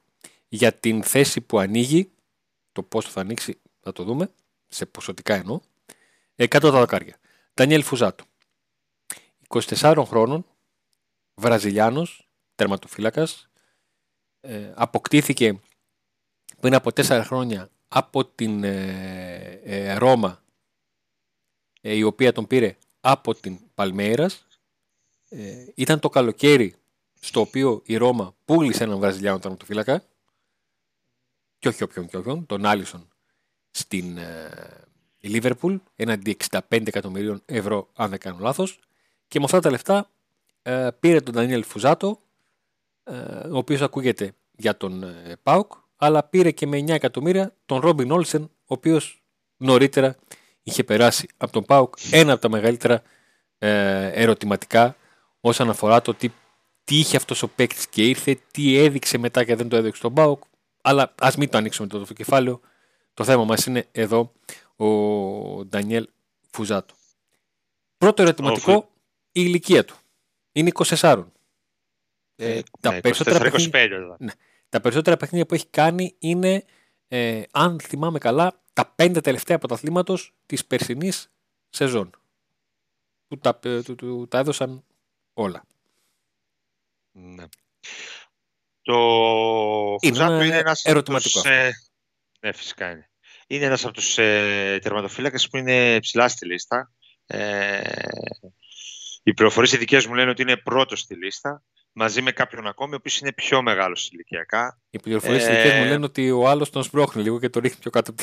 για 0.49 0.73
την 0.73 1.03
θέση 1.03 1.41
που 1.41 1.59
ανοίγει, 1.59 2.11
το 2.73 2.83
πόσο 2.83 3.09
θα 3.09 3.21
ανοίξει 3.21 3.61
θα 3.81 3.93
το 3.93 4.03
δούμε, 4.03 4.31
σε 4.69 4.87
ποσοτικά 4.87 5.35
εννοώ, 5.35 5.61
ε, 6.35 6.47
κάτω 6.47 6.71
τα 6.71 6.79
δοκάρια. 6.79 7.17
Ντανιέλ 7.55 7.83
Φουζάτο, 7.83 8.25
24 9.49 10.03
χρόνων, 10.07 10.47
Βραζιλιάνος, 11.35 12.29
τερματοφύλακας, 12.55 13.49
ε, 14.41 14.73
αποκτήθηκε 14.75 15.61
πριν 16.61 16.75
από 16.75 16.91
4 16.91 17.23
χρόνια 17.25 17.71
από 17.89 18.25
την 18.25 18.65
ε, 18.65 19.61
ε 19.65 19.95
Ρώμα, 19.95 20.29
ε, 20.29 20.50
η 21.81 22.03
οποία 22.03 22.33
τον 22.33 22.47
πήρε 22.47 22.77
από 23.01 23.35
την 23.35 23.59
Παλμέιρας 23.75 24.47
ε, 25.29 25.66
ήταν 25.75 25.99
το 25.99 26.09
καλοκαίρι 26.09 26.75
στο 27.21 27.40
οποίο 27.40 27.83
η 27.85 27.97
Ρώμα 27.97 28.35
πούλησε 28.45 28.85
έναν 28.85 28.99
Βραζιλιάνο 28.99 29.38
τερματοφύλακα 29.38 30.05
και 31.59 31.69
όχι 31.69 31.83
όποιον 31.83 32.07
και 32.07 32.16
όποιον, 32.16 32.47
τον 32.47 32.66
Άλισον 32.66 33.09
στην 33.71 34.16
ε, 34.19 34.51
Λίβερπουλ 35.21 35.77
έναντι 35.97 36.37
65 36.51 36.59
εκατομμυρίων 36.69 37.43
ευρώ 37.45 37.88
αν 37.95 38.11
δεν 38.11 38.19
κάνω 38.19 38.38
λάθος. 38.40 38.79
Και 39.29 39.38
με 39.38 39.45
αυτά 39.45 39.61
τα 39.61 39.71
λεφτά 39.71 40.11
ε, 40.62 40.88
πήρε 41.01 41.21
τον 41.21 41.35
Ντανιέλ 41.35 41.64
Φουζάτο 41.64 42.21
ε, 43.05 43.14
ο 43.49 43.57
οποίος 43.57 43.81
ακούγεται 43.81 44.33
για 44.57 44.77
τον 44.77 45.03
ε, 45.03 45.37
ΠΑΟΚ 45.43 45.73
αλλά 45.97 46.23
πήρε 46.23 46.51
και 46.51 46.66
με 46.66 46.79
9 46.79 46.88
εκατομμύρια 46.88 47.55
τον 47.66 47.81
Ρόμπιν 47.81 48.11
Όλσεν 48.11 48.43
ο 48.43 48.51
οποίος 48.64 49.23
νωρίτερα 49.57 50.16
είχε 50.62 50.85
περάσει 50.85 51.29
από 51.37 51.53
τον 51.53 51.64
ΠΑΟΚ 51.64 51.94
ένα 52.11 52.33
από 52.33 52.40
τα 52.40 52.49
μεγαλύτερα 52.49 53.03
ε, 53.59 54.07
ερωτηματικά 54.23 54.96
όσον 55.40 55.70
αφορά 55.70 56.03
το 56.03 56.14
τι, 56.14 56.31
τι 56.85 56.99
είχε 56.99 57.16
αυτός 57.16 57.42
ο 57.42 57.49
παίκτης 57.49 57.88
και 57.88 58.09
ήρθε, 58.09 58.38
τι 58.51 58.77
έδειξε 58.77 59.18
μετά 59.18 59.44
και 59.44 59.55
δεν 59.55 59.68
το 59.68 59.77
έδειξε 59.77 59.99
στον 59.99 60.12
Μπάουκ. 60.12 60.42
Αλλά 60.83 61.14
ας 61.20 61.37
μην 61.37 61.49
το 61.49 61.59
ανοίξουμε 61.59 61.88
το, 61.88 62.05
το 62.05 62.12
κεφάλαιο. 62.14 62.61
Το 63.14 63.25
θέμα 63.25 63.44
μας 63.44 63.66
είναι 63.66 63.87
εδώ 63.92 64.33
ο 64.77 64.87
Ντανιέλ 65.64 66.09
Φουζάτο. 66.51 66.94
Πρώτο 67.99 68.23
ερωτηματικό, 68.23 68.90
η 69.27 69.31
ηλικία 69.33 69.85
του. 69.85 69.96
Είναι 70.53 70.70
24. 70.75 71.25
Ε, 72.37 72.57
ε, 72.57 72.62
τα, 72.81 72.92
ναι, 72.92 73.01
περισσότερα 73.01 73.38
24, 73.38 73.42
παιχνίδια, 73.42 74.16
ναι, 74.18 74.33
τα 74.68 74.81
περισσότερα 74.81 75.16
παιχνίδια 75.16 75.46
που 75.46 75.55
έχει 75.55 75.66
κάνει 75.66 76.14
είναι, 76.18 76.64
ε, 77.12 77.42
αν 77.51 77.81
θυμάμαι 77.81 78.18
καλά, 78.18 78.62
τα 78.73 78.87
πέντε 78.87 79.20
τελευταία 79.20 79.59
πρωταθλήματος 79.59 80.35
της 80.46 80.64
περσινής 80.64 81.33
σεζόν. 81.68 82.11
Που 83.29 83.38
τα, 83.38 83.59
ε, 83.64 83.83
του, 83.83 83.94
του, 83.94 84.27
τα 84.29 84.38
έδωσαν 84.38 84.85
όλα. 85.33 85.64
Ναι. 87.12 87.44
Το 88.83 88.96
Φουζάτο 90.03 90.42
είναι 90.42 90.57
ένας 90.57 90.85
ερωτηματικό. 90.85 91.38
Από 91.38 91.49
τους, 91.49 91.57
ε, 91.57 91.70
ναι, 92.40 92.53
φυσικά 92.53 92.90
είναι. 92.90 93.11
Είναι 93.46 93.64
ένας 93.64 93.85
από 93.85 93.92
τους 93.92 94.18
ε, 94.18 94.79
τερματοφύλακες 94.83 95.49
που 95.49 95.57
είναι 95.57 96.01
ψηλά 96.01 96.29
στη 96.29 96.46
λίστα. 96.46 96.92
Ε, 97.27 97.81
οι 99.23 99.35
πληροφορίες 99.35 99.73
ειδικές 99.73 100.07
μου 100.07 100.14
λένε 100.14 100.31
ότι 100.31 100.42
είναι 100.42 100.57
πρώτος 100.57 101.01
στη 101.01 101.14
λίστα 101.14 101.62
μαζί 101.92 102.22
με 102.22 102.33
κάποιον 102.33 102.66
ακόμη, 102.66 102.92
ο 102.92 102.96
οποίος 102.96 103.18
είναι 103.18 103.33
πιο 103.33 103.62
μεγάλος 103.62 104.11
ηλικιακά. 104.11 104.81
Οι 104.90 104.98
πληροφορίες 104.98 105.46
ε, 105.46 105.53
ειδικές 105.53 105.79
μου 105.79 105.85
λένε 105.85 106.05
ότι 106.05 106.31
ο 106.31 106.48
άλλος 106.48 106.70
τον 106.70 106.83
σπρώχνει 106.83 107.22
λίγο 107.22 107.40
και 107.40 107.48
το 107.48 107.61
ρίχνει 107.61 107.79
πιο 107.81 107.90
κάτω. 107.90 108.14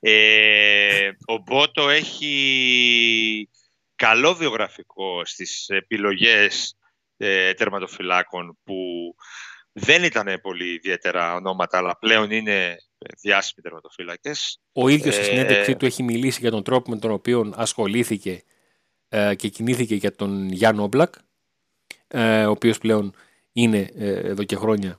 ε, 0.00 1.10
ο 1.26 1.36
Μπότο 1.38 1.88
έχει 1.88 3.48
καλό 3.94 4.34
βιογραφικό 4.34 5.24
στις 5.24 5.68
επιλογές 5.68 6.76
ε, 7.16 7.54
τερματοφυλάκων 7.54 8.58
που 8.64 8.76
δεν 9.72 10.04
ήταν 10.04 10.38
πολύ 10.42 10.72
ιδιαίτερα 10.72 11.34
ονόματα, 11.34 11.78
αλλά 11.78 11.98
πλέον 11.98 12.30
είναι 12.30 12.76
διάσημοι 13.20 13.62
τερματοφύλακες. 13.62 14.60
Ο 14.72 14.88
ίδιος 14.88 15.14
στη 15.14 15.24
συνέντευξή 15.24 15.70
ε, 15.70 15.74
του 15.74 15.86
έχει 15.86 16.02
μιλήσει 16.02 16.40
για 16.40 16.50
τον 16.50 16.62
τρόπο 16.62 16.90
με 16.90 16.98
τον 16.98 17.10
οποίο 17.10 17.52
ασχολήθηκε 17.56 18.30
ε, 18.30 18.53
και 19.36 19.48
κινήθηκε 19.48 19.94
για 19.94 20.14
τον 20.14 20.48
Γιάννο 20.48 20.82
Όμπλακ, 20.82 21.14
ε, 22.08 22.44
ο 22.44 22.50
οποίος 22.50 22.78
πλέον 22.78 23.14
είναι 23.52 23.90
ε, 23.96 24.10
εδώ 24.10 24.44
και 24.44 24.56
χρόνια 24.56 24.98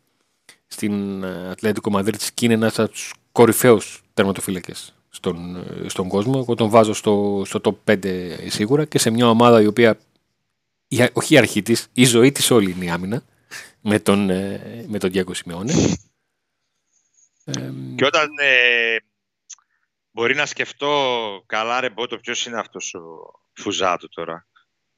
στην 0.67 1.25
Ατλέτικο 1.25 1.89
Μαδρίτης 1.89 2.31
και 2.31 2.45
είναι 2.45 2.53
ένας 2.53 2.79
από 2.79 2.89
τους 2.89 3.13
κορυφαίους 3.31 4.03
τερματοφύλακες 4.13 4.93
στον, 5.09 5.65
στον 5.87 6.07
κόσμο. 6.07 6.33
Εγώ 6.37 6.55
τον 6.55 6.69
βάζω 6.69 6.93
στο, 6.93 7.43
στο 7.45 7.59
top 7.63 7.93
5 8.03 8.33
σίγουρα 8.47 8.85
και 8.85 8.99
σε 8.99 9.09
μια 9.09 9.29
ομάδα 9.29 9.61
η 9.61 9.65
οποία, 9.65 9.97
η, 10.87 11.09
όχι 11.13 11.33
η 11.33 11.37
αρχή 11.37 11.61
της, 11.61 11.87
η 11.93 12.05
ζωή 12.05 12.31
της 12.31 12.51
όλη 12.51 12.71
είναι 12.71 12.85
η 12.85 12.89
άμυνα 12.89 13.23
με 13.81 13.99
τον, 13.99 14.29
ε, 14.29 14.85
με 14.87 14.97
τον 14.99 15.11
Διάκο 15.11 15.33
Σιμεώνε. 15.33 15.73
Και 17.95 18.05
όταν 18.05 18.29
ε, 18.41 18.95
μπορεί 20.15 20.35
να 20.35 20.45
σκεφτώ 20.45 21.43
καλά 21.45 21.79
ρε 21.79 21.89
Μπότο 21.89 22.17
ποιος 22.17 22.45
είναι 22.45 22.59
αυτός 22.59 22.93
ο 22.93 23.01
Φουζάτο 23.53 24.09
τώρα. 24.09 24.47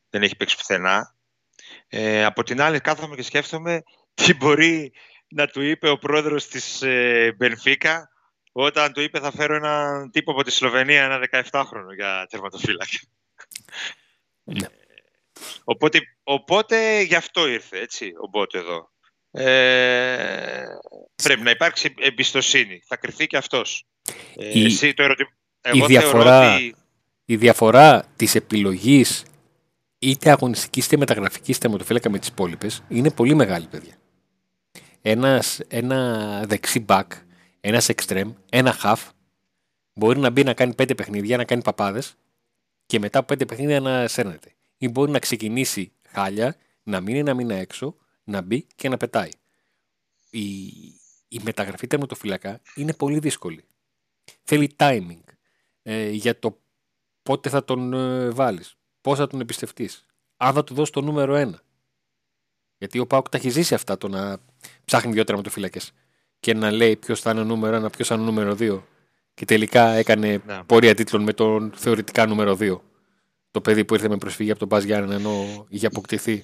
Δεν 0.10 0.23
έχει 0.23 0.36
παίξει 0.36 0.58
πουθενά. 0.58 1.15
Ε, 1.88 2.25
από 2.25 2.43
την 2.43 2.62
άλλη 2.62 2.80
κάθομαι 2.80 3.15
και 3.15 3.21
σκέφτομαι 3.21 3.84
τι 4.13 4.34
μπορεί 4.34 4.93
να 5.27 5.47
του 5.47 5.62
είπε 5.62 5.89
ο 5.89 5.97
πρόεδρος 5.97 6.47
της 6.47 6.82
ε, 6.82 7.34
Μπενφίκα 7.38 8.10
όταν 8.51 8.93
του 8.93 9.01
είπε 9.01 9.19
θα 9.19 9.32
φέρω 9.32 9.56
έναν 9.56 10.12
τύπο 10.12 10.32
από 10.32 10.43
τη 10.43 10.51
Σλοβενία, 10.51 11.03
ένα 11.03 11.19
17χρονο 11.51 11.95
για 11.95 12.27
τερματοφύλακα. 12.30 12.97
Ναι. 14.43 14.67
Οπότε, 15.63 15.99
οπότε 16.23 17.01
γι' 17.01 17.15
αυτό 17.15 17.47
ήρθε, 17.47 17.80
έτσι, 17.80 18.12
ο 18.21 18.27
Μπότ 18.27 18.53
εδώ. 18.53 18.91
Ε, 19.38 20.65
πρέπει 21.23 21.41
να 21.41 21.50
υπάρξει 21.50 21.93
εμπιστοσύνη. 22.00 22.82
Θα 22.86 22.95
κρυθεί 22.95 23.28
και 23.28 23.38
αυτός. 23.38 23.86
Ε, 24.36 24.60
η, 24.60 24.65
εσύ 24.65 24.93
το 24.93 25.04
ερωτη... 25.04 25.23
η, 25.73 25.82
διαφορά, 25.86 26.56
ότι... 26.56 26.76
η 27.26 27.36
διαφορά 27.36 28.06
της 28.15 28.36
επιλογής 28.36 29.26
είτε 30.00 30.32
αγωνιστικής 30.32 30.86
είτε 30.86 30.97
μεταγραφικής 30.97 31.58
θερματοφύλακα 31.58 32.10
με 32.10 32.19
τις 32.19 32.28
υπόλοιπες 32.28 32.84
είναι 32.88 33.12
πολύ 33.12 33.34
μεγάλη, 33.34 33.67
παιδιά. 33.67 33.93
Ένας, 35.02 35.60
ένα 35.67 36.41
δεξί 36.47 36.86
back, 36.88 37.06
ένας 37.62 37.89
extreme, 37.95 38.34
ένα 38.50 38.76
half 38.84 39.10
μπορεί 39.93 40.19
να 40.19 40.30
μπει 40.30 40.43
να 40.43 40.54
κάνει 40.54 40.73
πέντε 40.73 40.95
παιχνίδια, 40.95 41.38
να 41.38 41.43
κάνει 41.43 41.62
παπάδες 41.62 42.15
και 42.86 43.00
μετά 43.00 43.19
από 43.19 43.28
πέντε 43.28 43.45
παιχνίδια 43.45 43.80
να 43.80 44.08
σέρνεται. 44.08 44.52
Ή 44.78 44.89
μπορεί 44.89 45.12
να 45.12 45.19
ξεκινήσει 45.19 45.91
χάλια, 46.08 46.56
να 46.84 47.02
μείνει 47.02 47.19
ένα 47.19 47.34
μήνα 47.34 47.56
έξω, 47.56 47.95
να 48.27 48.41
μπει 48.41 48.67
και 48.75 48.89
να 48.89 48.97
πετάει. 48.97 49.29
Η, 50.29 50.57
η 51.27 51.39
μεταγραφή 51.41 51.87
τερματοφυλακά 51.87 52.61
είναι 52.75 52.93
πολύ 52.93 53.19
δύσκολη. 53.19 53.63
Θέλει 54.43 54.75
timing 54.77 55.21
ε, 55.81 56.09
για 56.09 56.39
το 56.39 56.59
πότε 57.23 57.49
θα 57.49 57.63
τον 57.63 57.93
ε, 57.93 58.29
βάλεις, 58.29 58.77
πώς 59.01 59.17
θα 59.17 59.27
τον 59.27 59.39
εμπιστευτείς, 59.39 60.05
αν 60.37 60.53
θα 60.53 60.63
του 60.63 60.73
δώσεις 60.73 60.93
το 60.93 61.01
νούμερο 61.01 61.35
ένα. 61.35 61.61
Γιατί 62.77 62.99
ο 62.99 63.07
Πάουκ 63.07 63.29
τα 63.29 63.37
έχει 63.37 63.49
ζήσει 63.49 63.73
αυτά 63.73 63.97
το 63.97 64.07
να 64.07 64.37
ψάχνει 64.85 65.11
δύο 65.11 65.23
τερματοφύλακες 65.23 65.91
και 66.39 66.53
να 66.53 66.71
λέει 66.71 66.95
ποιος 66.95 67.21
θα 67.21 67.31
είναι 67.31 67.39
ο 67.39 67.43
νούμερο 67.43 67.75
ένα, 67.75 67.89
ποιος 67.89 68.07
θα 68.07 68.15
είναι 68.15 68.23
ο 68.23 68.25
νούμερο 68.25 68.55
δύο. 68.55 68.87
Και 69.33 69.45
τελικά 69.45 69.89
έκανε 69.89 70.41
ναι. 70.45 70.63
πορεία 70.63 70.95
τίτλων 70.95 71.23
με 71.23 71.33
τον 71.33 71.71
θεωρητικά 71.75 72.25
νούμερο 72.25 72.55
δύο 72.55 72.83
το 73.57 73.63
παιδί 73.63 73.85
που 73.85 73.93
ήρθε 73.93 74.09
με 74.09 74.17
προσφυγή 74.17 74.49
από 74.49 74.59
τον 74.59 74.67
Μπάζ 74.67 74.83
Γιάννη 74.83 75.13
ενώ 75.13 75.65
είχε 75.69 75.85
αποκτηθεί 75.85 76.43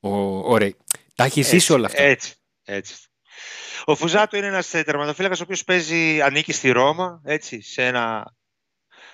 ο, 0.00 0.10
ο 0.52 0.56
Ρέι. 0.56 0.76
Τα 1.20 1.26
έχεις 1.26 1.48
ζήσει 1.48 1.72
όλα 1.72 1.86
αυτά. 1.86 2.02
Έτσι, 2.02 2.34
έτσι. 2.64 2.94
Ο 3.84 3.94
Φουζάτο 3.94 4.36
είναι 4.36 4.46
ένας 4.46 4.70
τερματοφύλακας 4.70 5.40
ο 5.40 5.42
οποίος 5.42 5.64
παίζει, 5.64 6.20
ανήκει 6.20 6.52
στη 6.52 6.70
Ρώμα, 6.70 7.20
έτσι, 7.24 7.62
σε 7.62 7.86
ένα, 7.86 8.34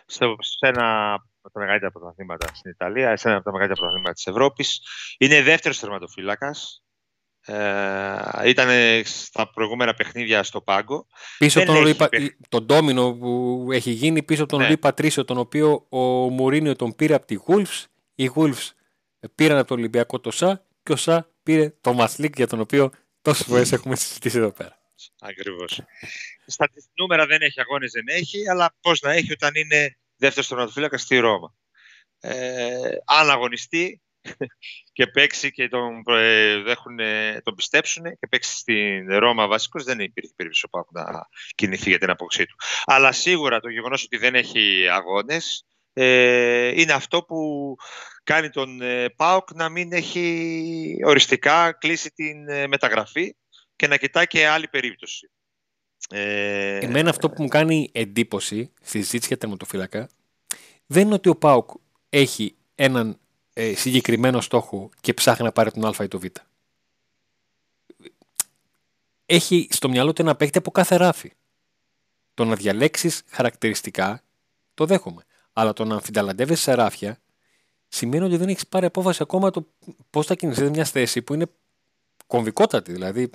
σε 0.06 0.24
ένα 0.58 1.14
από 1.40 1.52
τα 1.52 1.60
μεγαλύτερα 1.60 1.90
πρωταθλήματα 1.90 2.46
στην 2.54 2.70
Ιταλία, 2.70 3.16
σε 3.16 3.28
ένα 3.28 3.36
από 3.36 3.44
τα 3.44 3.52
μεγαλύτερα 3.52 3.80
πρωταθλήματα 3.80 4.14
της 4.14 4.26
Ευρώπης. 4.26 4.80
Είναι 5.18 5.42
δεύτερος 5.42 5.78
τερματοφύλακας. 5.78 6.84
Ε, 7.40 8.48
ήταν 8.48 8.68
στα 9.04 9.50
προηγούμενα 9.50 9.94
παιχνίδια 9.94 10.42
στο 10.42 10.60
Πάγκο. 10.60 11.06
Πίσω 11.38 11.64
τον 11.64 11.80
Λουί, 11.80 11.96
τον 12.48 12.64
ντόμινο 12.64 13.12
που 13.12 13.66
έχει 13.72 13.90
γίνει 13.90 14.22
πίσω 14.22 14.42
από 14.42 14.50
τον 14.50 14.60
ναι. 14.60 14.66
Λουί 14.66 14.78
Πατρίσιο, 14.78 15.24
τον 15.24 15.38
οποίο 15.38 15.86
ο 15.88 15.98
Μουρίνιο 16.30 16.76
τον 16.76 16.94
πήρε 16.94 17.14
από 17.14 17.26
τη 17.26 17.36
Wolves. 17.46 17.84
Οι 18.14 18.30
Wolves 18.34 18.70
πήραν 19.34 19.58
από 19.58 19.68
το 19.68 19.74
Ολυμπιακό 19.74 20.20
το 20.20 20.30
ΣΑ 20.30 20.66
και 20.82 20.92
ο 20.92 20.96
ΣΑ 20.96 21.30
πήρε 21.46 21.74
το 21.80 21.92
Μασλίκ 21.92 22.36
για 22.36 22.46
τον 22.46 22.60
οποίο 22.60 22.90
τόσες 23.22 23.46
φορές 23.46 23.72
έχουμε 23.72 23.96
συζητήσει 23.96 24.38
εδώ 24.38 24.52
πέρα. 24.52 24.78
Ακριβώς. 25.20 25.80
Στα 26.46 26.70
νούμερα 26.94 27.26
δεν 27.26 27.42
έχει, 27.42 27.60
αγώνες 27.60 27.92
δεν 27.92 28.04
έχει, 28.08 28.48
αλλά 28.48 28.74
πώς 28.80 29.00
να 29.00 29.12
έχει 29.12 29.32
όταν 29.32 29.54
είναι 29.54 29.96
δεύτερος 30.16 30.48
τερματοφύλακας 30.48 31.02
στη 31.02 31.18
Ρώμα. 31.18 31.54
Ε, 32.20 32.90
αν 33.04 33.30
αγωνιστεί, 33.30 34.00
και 34.92 35.06
παίξει 35.06 35.50
και 35.52 35.68
τον, 35.68 36.02
ε, 36.06 36.52
έχουν, 36.70 36.98
τον 37.42 37.54
πιστέψουν 37.54 38.02
και 38.04 38.26
παίξει 38.30 38.56
στην 38.56 39.18
Ρώμα 39.18 39.46
βασικός, 39.46 39.84
δεν 39.84 40.00
υπήρχε 40.00 40.32
περίπτωση 40.36 40.66
ο 40.70 40.86
να 40.90 41.28
κινηθεί 41.54 41.88
για 41.88 41.98
την 41.98 42.10
απόξή 42.10 42.46
του. 42.46 42.56
Αλλά 42.84 43.12
σίγουρα 43.12 43.60
το 43.60 43.68
γεγονός 43.68 44.04
ότι 44.04 44.16
δεν 44.16 44.34
έχει 44.34 44.86
αγώνες 44.88 45.66
ε, 45.98 46.80
είναι 46.80 46.92
αυτό 46.92 47.22
που 47.22 47.36
κάνει 48.26 48.50
τον 48.50 48.80
ε, 48.80 49.08
ΠΑΟΚ 49.08 49.54
να 49.54 49.68
μην 49.68 49.92
έχει 49.92 50.96
οριστικά 51.04 51.72
κλείσει 51.72 52.10
την 52.10 52.48
ε, 52.48 52.66
μεταγραφή 52.66 53.36
και 53.76 53.86
να 53.86 53.96
κοιτάει 53.96 54.26
και 54.26 54.46
άλλη 54.46 54.68
περίπτωση. 54.68 55.30
Ε, 56.10 56.78
Εμένα 56.78 57.10
αυτό 57.10 57.30
που 57.30 57.42
μου 57.42 57.48
κάνει 57.48 57.90
εντύπωση 57.92 58.72
στη 58.80 58.98
συζήτηση 58.98 59.26
για 59.26 59.38
τερματοφύλακα 59.38 60.08
δεν 60.86 61.04
είναι 61.04 61.14
ότι 61.14 61.28
ο 61.28 61.36
ΠΑΟΚ 61.36 61.70
έχει 62.08 62.56
έναν 62.74 63.18
ε, 63.52 63.74
συγκεκριμένο 63.74 64.40
στόχο 64.40 64.90
και 65.00 65.14
ψάχνει 65.14 65.44
να 65.44 65.52
πάρει 65.52 65.70
τον 65.70 65.84
Α 65.86 66.04
ή 66.04 66.08
τον 66.08 66.20
Β. 66.20 66.24
Έχει 69.26 69.68
στο 69.70 69.88
μυαλό 69.88 70.12
του 70.12 70.22
ένα 70.22 70.36
παίχτη 70.36 70.58
από 70.58 70.70
κάθε 70.70 70.96
ράφι. 70.96 71.32
Το 72.34 72.44
να 72.44 72.54
διαλέξεις 72.54 73.22
χαρακτηριστικά 73.28 74.22
το 74.74 74.86
δέχομαι. 74.86 75.22
Αλλά 75.52 75.72
το 75.72 75.84
να 75.84 75.94
αμφιταλαντεύεσαι 75.94 76.62
σε 76.62 76.74
ράφια 76.74 77.18
σημαίνει 77.96 78.24
ότι 78.24 78.36
δεν 78.36 78.48
έχεις 78.48 78.66
πάρει 78.66 78.86
απόφαση 78.86 79.22
ακόμα 79.22 79.50
το 79.50 79.66
πώς 80.10 80.26
θα 80.26 80.34
κινηθείς 80.34 80.70
μια 80.70 80.84
θέση 80.84 81.22
που 81.22 81.34
είναι 81.34 81.46
κομβικότατη. 82.26 82.92
Δηλαδή. 82.92 83.30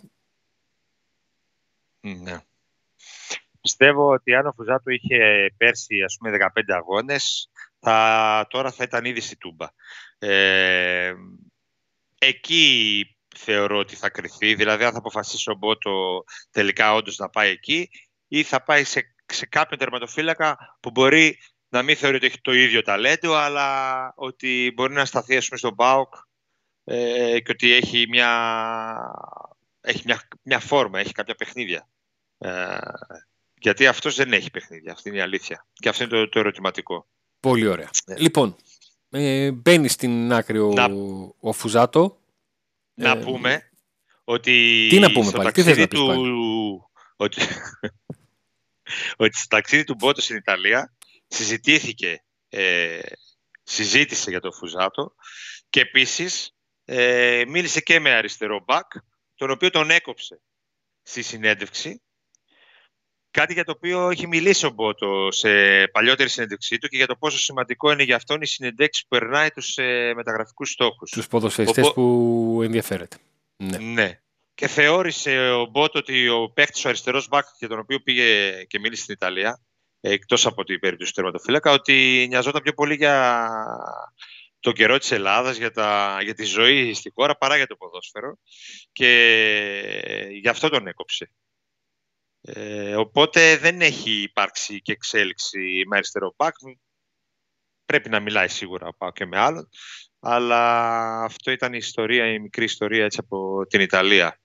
Ναι. 2.02 2.40
Πιστεύω 3.62 4.12
ότι 4.12 4.36
αν 4.36 4.46
ο 4.46 4.54
Φουζάτο 4.56 4.92
είχε 4.92 5.54
πέρσι 5.58 6.02
ας 6.02 6.18
πούμε 6.20 6.38
15 6.56 6.62
αγώνες, 6.68 7.50
θα, 7.80 8.48
τώρα 8.50 8.72
θα 8.72 8.84
ήταν 8.84 9.06
ήδη 9.06 9.22
στη 9.22 9.38
Τούμπα. 9.38 9.68
Ε, 10.20 11.14
εκεί 12.18 13.06
θεωρώ 13.36 13.78
ότι 13.78 13.96
θα 13.96 14.10
κρυθεί, 14.10 14.56
δηλαδή 14.56 14.84
αν 14.84 14.92
θα 14.92 14.98
αποφασίσει 14.98 15.50
ο 15.50 15.56
Μπότο 15.56 16.24
τελικά 16.52 16.94
όντως 16.94 17.18
να 17.18 17.30
πάει 17.30 17.50
εκεί 17.50 17.90
ή 18.28 18.44
θα 18.44 18.64
πάει 18.64 18.84
σε, 18.84 19.16
σε 19.26 19.46
κάποιον 19.46 19.80
τερματοφύλακα 19.80 20.78
που 20.80 20.92
μπορεί 20.92 21.38
να 21.72 21.82
μην 21.82 21.96
θεωρεί 21.96 22.16
ότι 22.16 22.26
έχει 22.26 22.42
το 22.42 22.54
ίδιο 22.54 22.82
ταλέντο, 22.82 23.34
αλλά 23.34 24.14
ότι 24.16 24.72
μπορεί 24.76 24.94
να 24.94 25.06
σταθεί 25.06 25.38
ας 25.38 25.46
πούμε, 25.46 25.58
στον 25.58 25.76
ΠΑΟΚ 25.76 26.14
ε, 26.84 27.40
και 27.40 27.52
ότι 27.52 27.72
έχει 27.72 28.06
μια, 28.10 28.30
έχει 29.82 30.02
μια, 30.06 30.28
μια 30.42 30.60
φόρμα, 30.60 31.00
έχει 31.00 31.12
κάποια 31.12 31.36
παιχνίδια. 31.36 31.88
Ε, 32.38 32.78
γιατί 33.60 33.88
αυτός 33.88 34.16
δεν 34.16 34.34
έχει 34.34 34.52
παιχνίδια, 34.52 34.92
αυτή 34.92 35.10
είναι 35.10 35.18
η 35.18 35.22
αλήθεια. 35.22 35.66
Και 35.74 35.90
αυτό 35.90 36.04
είναι 36.04 36.14
το, 36.14 36.30
το 36.30 36.40
ερωτηματικό. 36.40 37.08
Πολύ 37.40 37.68
ωραία. 37.68 37.90
Ναι. 38.06 38.18
Λοιπόν, 38.18 38.56
ε, 39.10 39.52
μπαίνει 39.52 39.88
στην 39.88 40.34
άκρη 40.34 40.60
ο, 40.60 40.74
να... 40.74 40.88
ο 41.40 41.52
Φουζάτο. 41.52 42.22
Να 42.94 43.12
ε, 43.12 43.16
πούμε 43.16 43.72
ότι. 44.24 44.88
Τι 44.90 45.00
να 45.00 45.12
πούμε 45.12 45.32
πάλι, 45.32 45.52
τι 45.52 45.64
θες 45.64 45.78
να 45.78 45.88
πεις 45.88 46.00
του... 46.00 46.06
πάλι; 46.06 46.32
Ότι... 47.16 47.42
ότι 49.24 49.38
στο 49.38 49.48
ταξίδι 49.48 49.84
του 49.84 49.96
Μπότο 49.96 50.22
στην 50.22 50.36
Ιταλία 50.36 50.94
συζητήθηκε, 51.32 52.24
ε, 52.50 53.00
συζήτησε 53.64 54.30
για 54.30 54.40
τον 54.40 54.54
Φουζάτο 54.54 55.16
και 55.70 55.80
επίσης 55.80 56.56
ε, 56.86 57.44
μίλησε 57.48 57.82
και 57.82 58.00
με 58.00 58.10
αριστερό 58.10 58.64
μπακ, 58.66 58.92
τον 59.36 59.52
οποίο 59.52 59.70
τον 59.70 59.90
έκοψε 59.90 60.42
στη 61.02 61.22
συνέντευξη 61.22 62.02
Κάτι 63.32 63.54
για 63.54 63.64
το 63.64 63.72
οποίο 63.72 64.10
έχει 64.10 64.28
μιλήσει 64.28 64.66
ο 64.66 64.70
Μπότο 64.70 65.28
σε 65.32 65.50
παλιότερη 65.88 66.30
συνέντευξή 66.30 66.78
του 66.78 66.88
και 66.88 66.98
για 66.98 67.08
το 67.08 67.16
πόσο 67.16 67.38
σημαντικό 67.38 67.92
είναι 67.92 68.04
για 68.04 68.16
αυτόν 68.16 68.42
η 68.42 68.46
συνεντέξη 68.46 69.02
που 69.02 69.08
περνάει 69.18 69.50
τους 69.50 69.78
ε, 69.78 70.14
μεταγραφικούς 70.16 70.70
στόχους. 70.70 71.12
Τους 71.12 71.28
ποδοσφαιριστές 71.28 71.92
που 71.94 72.60
ενδιαφέρεται. 72.64 73.18
Ναι. 73.56 73.78
ναι. 73.78 74.20
Και 74.54 74.68
θεώρησε 74.68 75.50
ο 75.50 75.66
Μπότο 75.66 76.00
ότι 76.00 76.28
ο 76.28 76.52
παίκτης 76.54 76.86
ο 76.86 76.88
αριστερός 76.88 77.28
μπακ 77.28 77.46
για 77.60 77.68
τον 77.68 77.80
οποίο 77.80 78.00
πήγε 78.00 78.64
και 78.64 78.80
μίλησε 78.80 79.02
στην 79.02 79.14
Ιταλία, 79.14 79.62
εκτός 80.02 80.46
από 80.46 80.64
την 80.64 80.80
περίπτωση 80.80 81.14
του 81.14 81.22
τερματοφύλακα, 81.22 81.72
ότι 81.72 82.26
νοιαζόταν 82.30 82.62
πιο 82.62 82.74
πολύ 82.74 82.96
για 82.96 83.48
το 84.60 84.72
καιρό 84.72 84.98
της 84.98 85.12
Ελλάδας, 85.12 85.58
για, 85.58 85.72
τα, 85.72 86.20
για 86.22 86.34
τη 86.34 86.44
ζωή 86.44 86.94
στη 86.94 87.12
χώρα 87.16 87.38
παρά 87.38 87.56
για 87.56 87.68
το 87.68 87.76
ποδόσφαιρο 87.76 88.38
και 88.92 89.10
γι' 90.42 90.48
αυτό 90.48 90.70
τον 90.70 90.88
έκοψε. 90.88 91.32
Ε, 92.42 92.96
οπότε 92.96 93.58
δεν 93.58 93.82
έχει 93.82 94.12
υπάρξει 94.12 94.82
και 94.82 94.92
εξέλιξη 94.92 95.84
με 95.88 95.96
αριστερό 95.96 96.34
μπακ. 96.38 96.56
Πρέπει 97.86 98.10
να 98.10 98.20
μιλάει 98.20 98.48
σίγουρα 98.48 98.94
πάω 98.94 99.12
και 99.12 99.26
με 99.26 99.38
άλλον. 99.38 99.70
Αλλά 100.20 101.24
αυτό 101.24 101.52
ήταν 101.52 101.74
η 101.74 101.78
ιστορία, 101.80 102.34
η 102.34 102.40
μικρή 102.40 102.64
ιστορία 102.64 103.06
έτσι 103.06 103.18
από 103.22 103.66
την 103.68 103.82
Ιταλία. 103.82 104.40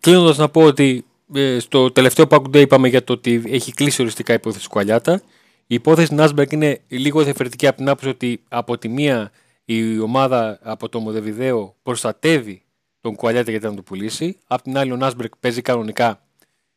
Κλείνοντας 0.00 0.36
να 0.36 0.48
πω 0.48 0.62
ότι 0.62 1.04
ε, 1.06 1.15
στο 1.58 1.92
τελευταίο 1.92 2.24
Pack 2.30 2.42
Day 2.42 2.56
είπαμε 2.56 2.88
για 2.88 3.04
το 3.04 3.12
ότι 3.12 3.42
έχει 3.46 3.72
κλείσει 3.72 4.02
οριστικά 4.02 4.32
η 4.32 4.36
υπόθεση 4.36 4.68
Κουαλιάτα. 4.68 5.22
Η 5.66 5.74
υπόθεση 5.74 6.14
Νάσμπεργκ 6.14 6.52
είναι 6.52 6.80
λίγο 6.88 7.22
διαφορετική 7.22 7.66
από 7.66 7.76
την 7.76 7.88
άποψη 7.88 8.08
ότι 8.08 8.42
από 8.48 8.78
τη 8.78 8.88
μία 8.88 9.30
η 9.64 9.98
ομάδα 9.98 10.58
από 10.62 10.88
το 10.88 11.00
Μοδεβιδέο 11.00 11.76
προστατεύει 11.82 12.62
τον 13.00 13.14
Κουαλιάτα 13.14 13.50
γιατί 13.50 13.66
να 13.66 13.74
το 13.74 13.82
πουλήσει. 13.82 14.38
Από 14.46 14.62
την 14.62 14.78
άλλη 14.78 14.92
ο 14.92 14.96
Νάσμπεργκ 14.96 15.30
παίζει 15.40 15.62
κανονικά 15.62 16.20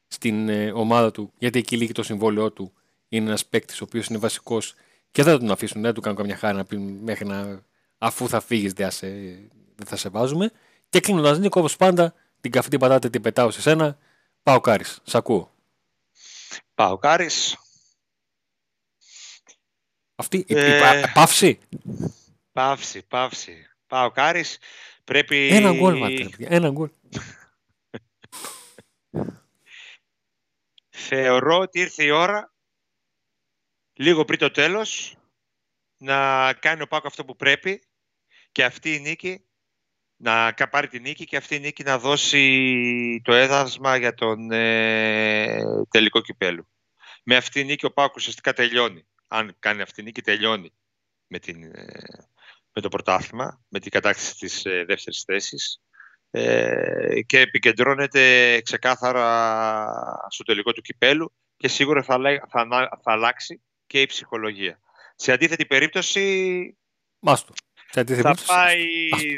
στην 0.08 0.50
ε, 0.50 0.72
ομάδα 0.72 1.12
του, 1.12 1.32
γιατί 1.38 1.60
εκεί 1.60 1.78
λύγει 1.78 1.92
το 1.92 2.04
συμβόλαιό 2.04 2.52
του. 2.52 2.72
Είναι 3.10 3.26
ένας 3.26 3.46
παίκτης 3.46 3.82
ο 3.82 3.84
οποίος 3.84 4.08
είναι 4.08 4.18
βασικός 4.18 4.74
και 5.12 5.24
δεν 5.24 5.34
θα 5.34 5.40
τον 5.40 5.52
αφήσουν, 5.52 5.82
δεν 5.82 5.94
του 5.94 6.02
κάνουν 6.02 6.18
καμιά 6.18 6.36
χάρη 6.36 6.58
να 6.58 6.66
πει 6.66 6.78
μέχρι 6.78 7.26
να. 7.26 7.62
αφού 7.98 8.28
θα 8.28 8.40
φύγεις, 8.40 8.74
δεν, 8.74 8.90
δεν 9.76 9.86
θα 9.86 9.96
σε 9.96 10.10
βάζουμε. 10.10 10.52
Και 10.90 11.00
κλείνοντας, 11.00 11.40
Νίκο, 11.40 11.60
όπω 11.60 11.70
πάντα, 11.78 12.14
την 12.42 12.52
καυτή 12.52 12.78
πατάτε 12.78 13.10
την 13.10 13.22
πετάω 13.22 13.52
σε 13.52 13.62
σένα. 13.62 13.98
Πάω 14.44 14.60
Κάρις. 14.60 15.00
Σ' 15.04 15.16
ακούω. 15.16 15.56
Πάω 16.74 16.98
Κάρις. 16.98 17.58
Αυτή 20.16 20.38
η, 20.48 20.58
ε... 20.58 21.04
παύση. 21.14 21.60
Παύση, 22.52 23.04
παύση. 23.08 23.70
Πάω 23.88 24.12
Κάρις. 24.12 24.58
Πρέπει... 25.04 25.48
Ένα 25.48 25.74
γκολ, 25.74 25.98
μάτε. 25.98 26.30
Ένα 26.40 26.70
γκολ. 26.70 26.90
Θεωρώ 30.90 31.58
ότι 31.58 31.80
ήρθε 31.80 32.04
η 32.04 32.10
ώρα, 32.10 32.54
λίγο 33.94 34.26
πριν 34.26 34.40
το 34.40 34.52
τέλος, 34.52 35.18
να 35.98 36.54
κάνει 36.54 36.82
ο 36.82 36.88
Πάκο 36.88 37.08
αυτό 37.08 37.26
που 37.26 37.36
πρέπει 37.36 37.84
και 38.52 38.64
αυτή 38.64 38.94
η 38.94 39.00
νίκη 39.00 39.49
να 40.22 40.54
πάρει 40.70 40.88
τη 40.88 41.00
νίκη 41.00 41.26
και 41.26 41.38
αυτή 41.38 41.56
η 41.56 41.60
νίκη 41.60 41.84
να 41.84 41.98
δώσει 41.98 43.22
το 43.24 43.34
έδασμα 43.34 43.98
για 43.98 44.14
τον 44.14 44.52
ε, 44.52 45.64
τελικό 45.90 46.22
κυπέλου. 46.22 46.68
Με 47.24 47.36
αυτή 47.36 47.60
η 47.60 47.64
νίκη 47.64 47.86
ο 47.86 47.92
Πάκος 47.92 48.16
ουσιαστικά 48.16 48.54
τελειώνει. 48.54 49.08
Αν 49.28 49.56
κάνει 49.60 49.82
αυτή 49.82 50.02
η 50.02 50.04
νίκη 50.04 50.22
τελειώνει 50.22 50.74
με, 51.28 51.40
την, 51.40 51.64
ε, 51.64 51.86
με 52.74 52.82
το 52.82 52.90
πρωτάθλημα, 52.90 53.66
με 53.68 53.80
την 53.80 53.92
κατάκτηση 53.92 54.36
της 54.36 54.66
ε, 54.66 54.84
δεύτερης 54.88 55.24
θέσης 55.24 55.82
ε, 56.32 57.22
και 57.26 57.40
επικεντρώνεται 57.40 58.62
ξεκάθαρα 58.62 59.26
στο 60.30 60.44
τελικό 60.44 60.74
του 60.74 60.82
κυπέλου 60.82 61.34
και 61.58 61.68
σίγουρα 61.68 62.04
θα, 62.04 62.18
θα, 62.50 62.68
θα 63.04 63.12
αλλάξει 63.12 63.62
και 63.88 64.02
η 64.02 64.06
ψυχολογία. 64.06 64.80
Σε 65.16 65.32
αντίθετη 65.32 65.66
περίπτωση 65.66 66.78
Μάστο. 67.20 67.54
Θα 67.92 68.36
πάει 68.46 68.86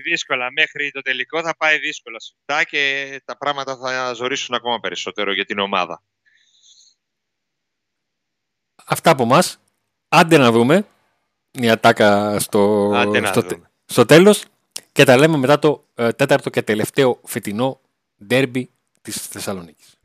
δύσκολα. 0.03 0.51
Μέχρι 0.51 0.91
το 0.91 1.01
τελικό 1.01 1.41
θα 1.41 1.55
πάει 1.57 1.79
δύσκολα 1.79 2.19
σφιχτά 2.19 2.63
και 2.63 3.21
τα 3.25 3.37
πράγματα 3.37 3.77
θα 3.77 4.13
ζορίσουν 4.13 4.55
ακόμα 4.55 4.79
περισσότερο 4.79 5.33
για 5.33 5.45
την 5.45 5.59
ομάδα. 5.59 6.03
Αυτά 8.85 9.09
από 9.09 9.25
μας. 9.25 9.59
Άντε 10.07 10.37
να 10.37 10.51
δούμε 10.51 10.87
μια 11.51 11.79
τάκα 11.79 12.39
στο, 12.39 12.91
στο, 13.25 13.43
στο 13.85 14.05
τέλος 14.05 14.43
και 14.91 15.03
τα 15.03 15.17
λέμε 15.17 15.37
μετά 15.37 15.59
το 15.59 15.85
ε, 15.95 16.11
τέταρτο 16.11 16.49
και 16.49 16.61
τελευταίο 16.61 17.19
φετινό 17.23 17.81
ντέρμπι 18.25 18.71
της 19.01 19.27
Θεσσαλονίκης. 19.27 19.97